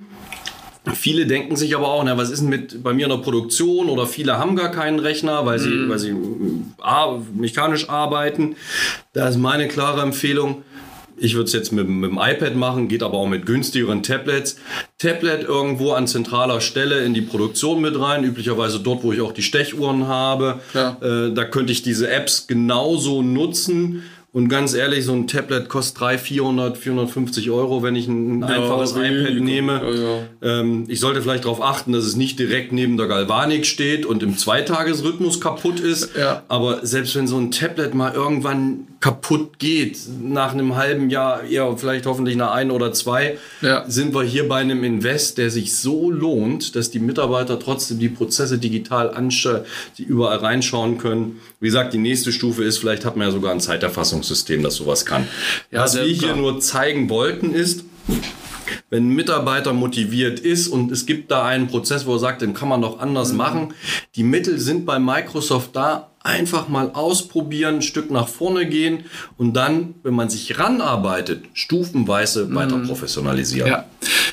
Viele 0.94 1.27
denken 1.27 1.57
sich 1.57 1.77
aber 1.77 1.88
auch, 1.88 2.03
na, 2.03 2.16
was 2.16 2.31
ist 2.31 2.40
denn 2.40 2.49
mit 2.49 2.83
bei 2.83 2.94
mir 2.94 3.05
in 3.05 3.11
der 3.11 3.18
Produktion 3.18 3.90
oder 3.90 4.07
viele 4.07 4.38
haben 4.38 4.57
gar 4.57 4.71
keinen 4.71 4.99
Rechner, 4.99 5.44
weil 5.44 5.59
sie, 5.59 5.88
weil 5.90 5.99
sie 5.99 6.14
a, 6.81 7.18
mechanisch 7.35 7.90
arbeiten. 7.90 8.57
Da 9.12 9.29
ist 9.29 9.37
meine 9.37 9.68
klare 9.68 10.01
Empfehlung, 10.01 10.62
ich 11.20 11.35
würde 11.35 11.44
es 11.44 11.52
jetzt 11.52 11.70
mit, 11.70 11.88
mit 11.88 12.11
dem 12.11 12.18
iPad 12.18 12.56
machen, 12.56 12.88
geht 12.88 13.02
aber 13.02 13.18
auch 13.18 13.28
mit 13.28 13.46
günstigeren 13.46 14.02
Tablets. 14.02 14.56
Tablet 14.98 15.44
irgendwo 15.44 15.92
an 15.92 16.06
zentraler 16.06 16.61
Stelle 16.61 17.00
in 17.00 17.14
die 17.14 17.20
Produktion 17.20 17.80
mit 17.80 17.98
rein, 18.00 18.24
üblicherweise 18.24 18.80
dort, 18.80 19.04
wo 19.04 19.12
ich 19.12 19.20
auch 19.20 19.33
die 19.33 19.42
Stechuhren 19.42 20.09
habe. 20.09 20.61
Ja. 20.74 20.96
Äh, 21.02 21.33
da 21.33 21.44
könnte 21.44 21.72
ich 21.72 21.83
diese 21.83 22.11
Apps 22.11 22.46
genauso 22.46 23.22
nutzen. 23.22 24.02
Und 24.33 24.48
ganz 24.48 24.74
ehrlich, 24.74 25.04
so 25.04 25.12
ein 25.12 25.26
Tablet 25.26 25.68
kostet 25.68 26.00
300, 26.00 26.20
400, 26.20 26.78
450 26.78 27.50
Euro, 27.50 27.83
wenn 27.83 27.96
ich 27.96 28.06
ein 28.06 28.44
einfaches 28.44 28.92
iPad 28.92 29.35
nehme. 29.40 29.83
Ja, 29.83 30.48
ja. 30.48 30.61
Ähm, 30.61 30.85
ich 30.87 31.00
sollte 31.00 31.20
vielleicht 31.20 31.44
darauf 31.44 31.61
achten, 31.61 31.92
dass 31.92 32.04
es 32.04 32.14
nicht 32.14 32.38
direkt 32.38 32.72
neben 32.72 32.96
der 32.96 33.09
Galvanik 33.09 33.66
steht 33.66 34.06
und 34.06 34.22
im 34.22 34.38
Zweitagesrhythmus 34.38 35.40
kaputt 35.40 35.80
ist. 35.80 36.16
Ja. 36.16 36.44
Aber 36.46 36.87
selbst 36.87 37.16
wenn 37.16 37.26
so 37.26 37.38
ein 37.38 37.50
Tablet 37.50 37.94
mal 37.94 38.12
irgendwann 38.14 38.87
kaputt 39.01 39.59
geht, 39.59 39.99
nach 40.23 40.53
einem 40.53 40.77
halben 40.77 41.09
Jahr, 41.09 41.43
eher 41.45 41.75
vielleicht 41.79 42.05
hoffentlich 42.05 42.37
nach 42.37 42.53
ein 42.53 42.71
oder 42.71 42.93
zwei, 42.93 43.39
Ja. 43.63 43.85
sind 43.89 44.15
wir 44.15 44.23
hier 44.25 44.47
bei 44.47 44.59
einem 44.61 44.85
Invest, 44.85 45.39
der 45.39 45.51
sich 45.51 45.75
so 45.75 46.11
lohnt, 46.11 46.77
dass 46.77 46.91
die 46.91 46.99
Mitarbeiter 46.99 47.59
trotzdem 47.59 47.99
die 47.99 48.11
Prozesse 48.11 48.59
digital 48.59 49.15
anschauen, 49.15 49.61
die 49.97 50.03
überall 50.03 50.37
reinschauen 50.39 50.99
können. 50.99 51.41
Wie 51.61 51.67
gesagt, 51.69 51.95
die 51.95 51.99
nächste 51.99 52.31
Stufe 52.31 52.63
ist, 52.63 52.77
vielleicht 52.79 53.07
hat 53.07 53.17
man 53.17 53.29
ja 53.29 53.33
sogar 53.33 53.53
ein 53.53 53.61
Zeiterfassungssystem, 53.61 54.63
das 54.63 54.75
sowas 54.77 55.07
kann. 55.07 55.27
Ja, 55.71 55.83
Was 55.83 55.97
wir 55.97 56.03
hier 56.03 56.19
klar. 56.19 56.37
nur 56.37 56.61
zeigen 56.61 57.09
wollten, 57.09 57.55
ist, 57.55 57.85
wenn 58.91 59.09
ein 59.09 59.15
Mitarbeiter 59.15 59.73
motiviert 59.73 60.41
ist 60.41 60.69
und 60.69 60.93
es 60.93 61.07
gibt 61.07 61.31
da 61.31 61.45
einen 61.47 61.69
Prozess, 61.69 62.07
wo 62.07 62.15
er 62.15 62.19
sagt, 62.19 62.43
den 62.43 62.55
kann 62.55 62.69
man 62.69 62.83
doch 62.83 62.97
Mhm. 62.97 63.03
anders 63.03 63.33
machen. 63.33 63.73
Die 64.17 64.25
Mittel 64.25 64.59
sind 64.59 64.85
bei 64.85 64.99
Microsoft 64.99 65.75
da. 65.75 66.10
Einfach 66.22 66.68
mal 66.68 66.90
ausprobieren, 66.92 67.76
ein 67.76 67.83
Stück 67.83 68.11
nach 68.11 68.28
vorne 68.28 68.68
gehen 68.68 69.04
und 69.38 69.54
dann, 69.54 69.94
wenn 70.02 70.14
man 70.14 70.28
sich 70.28 70.59
ranarbeitet, 70.59 71.44
stufenweise 71.54 72.54
weiter 72.54 72.78
professionalisieren. 72.78 73.68
Mhm. 73.68 73.74
Ja, 73.74 73.85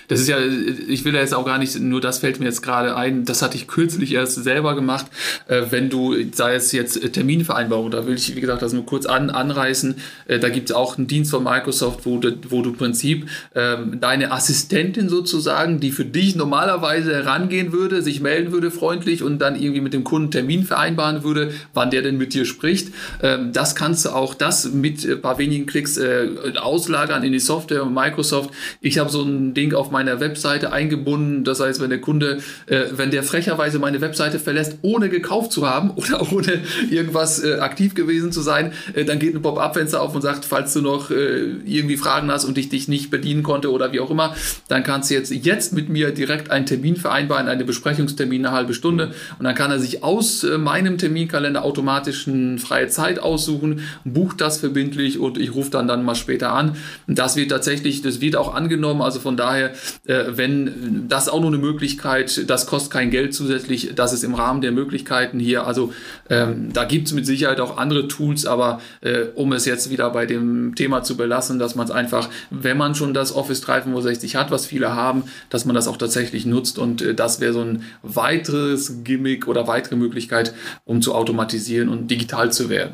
das 0.08 0.22
ist 0.22 0.30
ja, 0.30 0.38
ich 0.40 1.04
will 1.06 1.14
ja 1.14 1.22
jetzt 1.22 1.34
auch 1.34 1.46
gar 1.46 1.58
nicht, 1.58 1.80
nur 1.80 2.00
das 2.00 2.20
fällt 2.20 2.40
mir 2.40 2.46
jetzt 2.46 2.62
gerade 2.62 2.96
ein, 2.96 3.26
das 3.26 3.42
hatte 3.42 3.58
ich 3.58 3.68
kürzlich 3.68 4.14
erst 4.14 4.42
selber 4.44 4.76
gemacht, 4.76 5.08
äh, 5.48 5.64
wenn 5.70 5.90
du, 5.90 6.16
sei 6.34 6.56
es 6.56 6.72
jetzt 6.72 7.04
äh, 7.04 7.10
Terminvereinbarung, 7.10 7.92
da 7.92 8.06
will 8.08 8.16
ich, 8.16 8.36
wie 8.36 8.42
gesagt, 8.42 8.62
das 8.62 8.74
nur 8.74 8.86
kurz 8.86 9.06
an, 9.06 9.30
anreißen, 9.30 9.96
äh, 10.28 10.40
da 10.40 10.50
gibt 10.50 10.70
es 10.70 10.76
auch 10.76 10.98
einen 10.98 11.08
Dienst 11.08 11.32
von 11.32 11.44
Microsoft, 11.44 12.06
wo 12.06 12.20
du, 12.20 12.38
wo 12.50 12.62
du 12.62 12.70
im 12.70 12.78
Prinzip 12.78 13.28
ähm, 13.56 14.00
deine 14.00 14.32
Assistentin 14.32 15.10
sozusagen, 15.10 15.80
die 15.80 15.92
für 15.92 16.06
dich 16.06 16.36
normalerweise 16.36 17.14
herangehen 17.14 17.74
würde, 17.74 18.02
sich 18.02 18.22
melden 18.22 18.52
würde 18.52 18.72
freundlich 18.72 19.24
und 19.24 19.40
dann 19.40 19.56
irgendwie 19.56 19.82
mit 19.82 19.94
dem 19.94 20.04
Kunden 20.04 20.32
Termin 20.32 20.64
vereinbaren 20.64 21.24
würde, 21.24 21.52
wann 21.74 21.92
der 21.92 22.02
denn 22.02 22.18
mit 22.18 22.34
dir 22.34 22.46
spricht, 22.46 22.94
ähm, 23.22 23.52
das 23.52 23.76
kannst 23.76 24.06
du 24.06 24.10
auch 24.10 24.34
das 24.34 24.72
mit 24.72 25.04
ein 25.06 25.22
paar 25.22 25.38
wenigen 25.38 25.66
Klicks 25.66 25.98
äh, 25.98 26.30
auslagern 26.60 27.24
in 27.24 27.34
die 27.34 27.40
Software 27.40 27.84
und 27.84 27.94
Microsoft. 27.94 28.52
Ich 28.80 29.00
habe 29.00 29.10
so 29.10 29.24
ein 29.24 29.54
Ding 29.54 29.74
auf 29.74 29.92
meiner 29.98 30.20
Webseite 30.20 30.72
eingebunden. 30.72 31.44
Das 31.44 31.60
heißt, 31.60 31.82
wenn 31.82 31.90
der 31.90 32.02
Kunde, 32.02 32.38
äh, 32.68 32.84
wenn 32.92 33.10
der 33.10 33.24
frecherweise 33.24 33.80
meine 33.80 34.00
Webseite 34.00 34.38
verlässt, 34.38 34.78
ohne 34.84 35.10
gekauft 35.10 35.52
zu 35.52 35.68
haben 35.68 35.90
oder 35.96 36.32
ohne 36.32 36.62
irgendwas 36.92 37.44
äh, 37.44 37.56
aktiv 37.56 37.96
gewesen 37.96 38.32
zu 38.32 38.42
sein, 38.42 38.74
äh, 38.94 39.06
dann 39.06 39.18
geht 39.18 39.34
ein 39.34 39.42
Pop-up-Fenster 39.42 40.00
auf 40.00 40.14
und 40.14 40.22
sagt, 40.22 40.46
falls 40.46 40.74
du 40.74 40.82
noch 40.82 41.10
äh, 41.10 41.46
irgendwie 41.66 41.98
Fragen 41.98 42.30
hast 42.32 42.46
und 42.46 42.60
ich 42.60 42.70
dich 42.70 42.88
nicht 42.88 43.10
bedienen 43.10 43.42
konnte 43.42 43.72
oder 43.72 43.92
wie 43.92 44.00
auch 44.00 44.12
immer, 44.12 44.36
dann 44.68 44.84
kannst 44.84 45.10
du 45.10 45.16
jetzt, 45.16 45.32
jetzt 45.32 45.74
mit 45.74 45.90
mir 45.90 46.12
direkt 46.12 46.52
einen 46.52 46.68
Termin 46.68 46.96
vereinbaren, 46.96 47.48
eine 47.48 47.66
Besprechungstermin, 47.66 48.46
eine 48.46 48.56
halbe 48.56 48.76
Stunde 48.76 49.14
und 49.40 49.46
dann 49.46 49.56
kann 49.56 49.72
er 49.72 49.80
sich 49.80 50.04
aus 50.04 50.44
äh, 50.44 50.60
meinem 50.60 51.00
Terminkalender 51.00 51.64
automatisch 51.64 52.28
eine 52.28 52.60
freie 52.60 52.88
Zeit 52.88 53.18
aussuchen, 53.18 53.82
bucht 54.04 54.42
das 54.42 54.60
verbindlich 54.60 55.18
und 55.18 55.40
ich 55.40 55.56
rufe 55.56 55.72
dann 55.72 55.88
dann 55.88 56.04
mal 56.04 56.14
später 56.14 56.54
an. 56.54 56.76
Das 57.08 57.36
wird 57.36 57.50
tatsächlich, 57.50 58.04
das 58.04 58.22
wird 58.22 58.36
auch 58.36 58.54
angenommen, 58.54 59.02
also 59.02 59.20
von 59.20 59.38
daher 59.38 59.72
äh, 60.06 60.26
wenn 60.30 61.08
das 61.08 61.30
auch 61.30 61.40
noch 61.40 61.48
eine 61.48 61.58
Möglichkeit, 61.58 62.50
das 62.50 62.66
kostet 62.66 62.92
kein 62.92 63.12
Geld 63.12 63.34
zusätzlich, 63.34 63.94
das 63.96 64.14
ist 64.14 64.24
im 64.24 64.34
Rahmen 64.34 64.62
der 64.62 64.72
Möglichkeiten 64.72 65.40
hier. 65.40 65.66
Also 65.66 65.94
ähm, 66.30 66.72
da 66.74 66.86
gibt 66.86 67.08
es 67.08 67.14
mit 67.14 67.26
Sicherheit 67.26 67.60
auch 67.60 67.78
andere 67.78 68.08
Tools, 68.08 68.46
aber 68.46 68.82
äh, 69.02 69.26
um 69.36 69.54
es 69.54 69.66
jetzt 69.66 69.90
wieder 69.90 70.10
bei 70.10 70.26
dem 70.26 70.76
Thema 70.76 71.04
zu 71.04 71.18
belassen, 71.18 71.60
dass 71.60 71.76
man 71.76 71.86
es 71.86 71.92
einfach, 71.92 72.30
wenn 72.50 72.78
man 72.78 72.96
schon 72.96 73.14
das 73.14 73.36
Office 73.36 73.62
365 73.62 74.36
hat, 74.36 74.52
was 74.52 74.66
viele 74.66 74.96
haben, 74.96 75.24
dass 75.50 75.66
man 75.66 75.76
das 75.76 75.88
auch 75.88 75.98
tatsächlich 75.98 76.46
nutzt 76.46 76.80
und 76.80 77.02
äh, 77.02 77.14
das 77.14 77.40
wäre 77.40 77.54
so 77.54 77.62
ein 77.62 77.84
weiteres 78.04 79.04
Gimmick 79.04 79.48
oder 79.48 79.68
weitere 79.68 79.96
Möglichkeit, 79.96 80.54
um 80.86 81.02
zu 81.02 81.16
automatisieren 81.16 81.90
und 81.90 82.10
digital 82.10 82.52
zu 82.52 82.70
werden. 82.70 82.94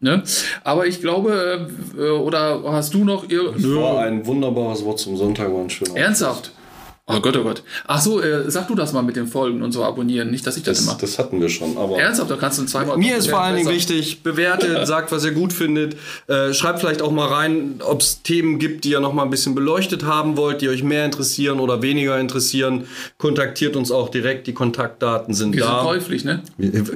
Ne? 0.00 0.22
Aber 0.64 0.86
ich 0.86 1.00
glaube, 1.00 1.68
äh, 1.96 2.10
oder 2.10 2.62
hast 2.66 2.94
du 2.94 3.04
noch... 3.04 3.26
Das 3.26 3.64
war 3.64 4.00
ein 4.00 4.26
wunderbares 4.26 4.84
Wort 4.84 4.98
zum 4.98 5.16
Sonntag, 5.16 5.52
war 5.52 5.60
ein 5.60 5.70
schöner 5.70 5.96
Ernsthaft? 5.96 6.52
Oh 7.06 7.20
Gott, 7.20 7.36
oh 7.36 7.42
Gott. 7.42 7.62
Ach 7.86 8.00
so, 8.00 8.22
äh, 8.22 8.50
sag 8.50 8.66
du 8.66 8.74
das 8.74 8.94
mal 8.94 9.02
mit 9.02 9.14
den 9.14 9.26
Folgen 9.26 9.60
und 9.62 9.72
so 9.72 9.84
abonnieren. 9.84 10.30
Nicht, 10.30 10.46
dass 10.46 10.56
ich 10.56 10.62
das, 10.62 10.78
Das, 10.78 10.86
mache. 10.86 10.98
das 11.02 11.18
hatten 11.18 11.38
wir 11.38 11.50
schon, 11.50 11.76
aber. 11.76 11.98
Ernsthaft, 11.98 12.30
da 12.30 12.36
kannst 12.36 12.58
du 12.58 12.64
zweimal. 12.64 12.96
Mir 12.96 13.18
ist 13.18 13.28
vor 13.28 13.42
allen 13.42 13.56
Dingen 13.56 13.68
wichtig, 13.68 14.22
bewertet, 14.22 14.86
sagt, 14.86 15.12
was 15.12 15.22
ihr 15.26 15.32
gut 15.32 15.52
findet. 15.52 15.96
Äh, 16.28 16.54
schreibt 16.54 16.80
vielleicht 16.80 17.02
auch 17.02 17.10
mal 17.10 17.28
rein, 17.28 17.74
ob 17.86 18.00
es 18.00 18.22
Themen 18.22 18.58
gibt, 18.58 18.84
die 18.84 18.92
ihr 18.92 19.00
noch 19.00 19.12
mal 19.12 19.22
ein 19.24 19.28
bisschen 19.28 19.54
beleuchtet 19.54 20.04
haben 20.06 20.38
wollt, 20.38 20.62
die 20.62 20.70
euch 20.70 20.82
mehr 20.82 21.04
interessieren 21.04 21.60
oder 21.60 21.82
weniger 21.82 22.18
interessieren. 22.18 22.86
Kontaktiert 23.18 23.76
uns 23.76 23.90
auch 23.90 24.08
direkt, 24.08 24.46
die 24.46 24.54
Kontaktdaten 24.54 25.34
sind 25.34 25.54
Wir 25.54 25.64
sind 25.64 25.72
da. 25.74 25.82
käuflich, 25.82 26.24
ne? 26.24 26.42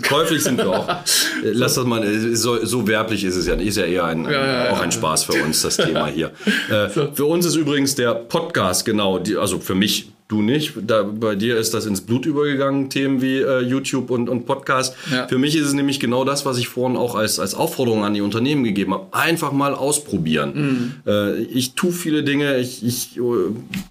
Käuflich 0.08 0.42
sind 0.42 0.56
wir 0.56 0.70
auch. 0.70 0.88
Äh, 1.44 1.50
Lass 1.52 1.74
das 1.74 1.84
mal, 1.84 2.02
äh, 2.02 2.34
so, 2.34 2.64
so 2.64 2.88
werblich 2.88 3.22
ist 3.24 3.36
es 3.36 3.46
ja, 3.46 3.54
ist 3.54 3.76
ja 3.76 3.84
eher 3.84 4.04
ein, 4.04 4.24
ja, 4.28 4.70
auch 4.72 4.80
ein 4.80 4.90
Spaß 4.90 5.24
für 5.24 5.34
uns, 5.44 5.62
das 5.62 5.76
Thema 5.76 6.06
hier. 6.06 6.32
Äh, 6.70 6.88
Für 6.88 7.24
uns 7.26 7.46
ist 7.46 7.54
übrigens 7.54 7.94
der 7.94 8.14
Podcast, 8.14 8.84
genau, 8.84 9.18
die, 9.18 9.36
also 9.36 9.58
für 9.60 9.74
mich, 9.74 9.97
du 10.28 10.42
nicht, 10.42 10.74
da, 10.86 11.02
bei 11.04 11.34
dir 11.34 11.56
ist 11.56 11.72
das 11.72 11.86
ins 11.86 12.02
Blut 12.02 12.26
übergegangen, 12.26 12.90
Themen 12.90 13.22
wie 13.22 13.38
äh, 13.38 13.60
YouTube 13.60 14.10
und, 14.10 14.28
und 14.28 14.44
Podcast. 14.44 14.94
Ja. 15.10 15.26
Für 15.26 15.38
mich 15.38 15.56
ist 15.56 15.66
es 15.66 15.72
nämlich 15.72 16.00
genau 16.00 16.24
das, 16.24 16.44
was 16.44 16.58
ich 16.58 16.68
vorhin 16.68 16.98
auch 16.98 17.14
als, 17.14 17.40
als 17.40 17.54
Aufforderung 17.54 18.04
an 18.04 18.12
die 18.12 18.20
Unternehmen 18.20 18.62
gegeben 18.62 18.92
habe. 18.92 19.06
Einfach 19.12 19.52
mal 19.52 19.74
ausprobieren. 19.74 21.00
Äh, 21.06 21.38
ich 21.44 21.72
tue 21.74 21.92
viele 21.92 22.24
Dinge, 22.24 22.58
ich, 22.58 22.84
ich 22.84 23.16
äh, 23.16 23.20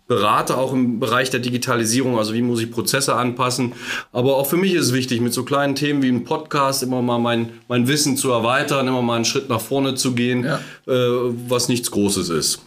berate 0.07 0.57
auch 0.57 0.73
im 0.73 0.99
Bereich 0.99 1.31
der 1.31 1.39
Digitalisierung, 1.39 2.19
also 2.19 2.35
wie 2.35 2.43
muss 2.43 2.61
ich 2.61 2.69
Prozesse 2.71 3.15
anpassen. 3.15 3.73
Aber 4.13 4.37
auch 4.37 4.45
für 4.45 4.57
mich 4.57 4.73
ist 4.75 4.85
es 4.87 4.93
wichtig, 4.93 5.21
mit 5.21 5.33
so 5.33 5.43
kleinen 5.43 5.73
Themen 5.73 6.03
wie 6.03 6.07
einem 6.09 6.23
Podcast 6.23 6.83
immer 6.83 7.01
mal 7.01 7.17
mein, 7.17 7.49
mein 7.67 7.87
Wissen 7.87 8.15
zu 8.15 8.29
erweitern, 8.29 8.87
immer 8.87 9.01
mal 9.01 9.15
einen 9.15 9.25
Schritt 9.25 9.49
nach 9.49 9.59
vorne 9.61 9.95
zu 9.95 10.13
gehen, 10.13 10.43
Ja. 10.45 10.59
äh, 10.87 11.33
was 11.49 11.67
nichts 11.67 11.89
Großes 11.89 12.29
ist. 12.29 12.59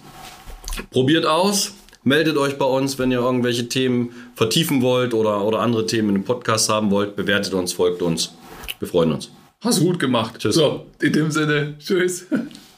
Probiert 0.90 1.24
aus. 1.24 1.72
Meldet 2.02 2.38
euch 2.38 2.56
bei 2.56 2.64
uns, 2.64 2.98
wenn 2.98 3.10
ihr 3.10 3.18
irgendwelche 3.18 3.68
Themen 3.68 4.10
vertiefen 4.34 4.80
wollt 4.80 5.12
oder, 5.12 5.44
oder 5.44 5.60
andere 5.60 5.84
Themen 5.86 6.08
in 6.10 6.14
dem 6.16 6.24
Podcast 6.24 6.68
haben 6.70 6.90
wollt. 6.90 7.14
Bewertet 7.14 7.52
uns, 7.52 7.72
folgt 7.74 8.00
uns. 8.00 8.32
Wir 8.78 8.88
freuen 8.88 9.12
uns. 9.12 9.30
Hast 9.60 9.80
du 9.80 9.84
gut 9.84 9.98
gemacht. 9.98 10.38
Tschüss. 10.38 10.54
So, 10.54 10.86
in 11.02 11.12
dem 11.12 11.30
Sinne, 11.30 11.74
tschüss. 11.78 12.26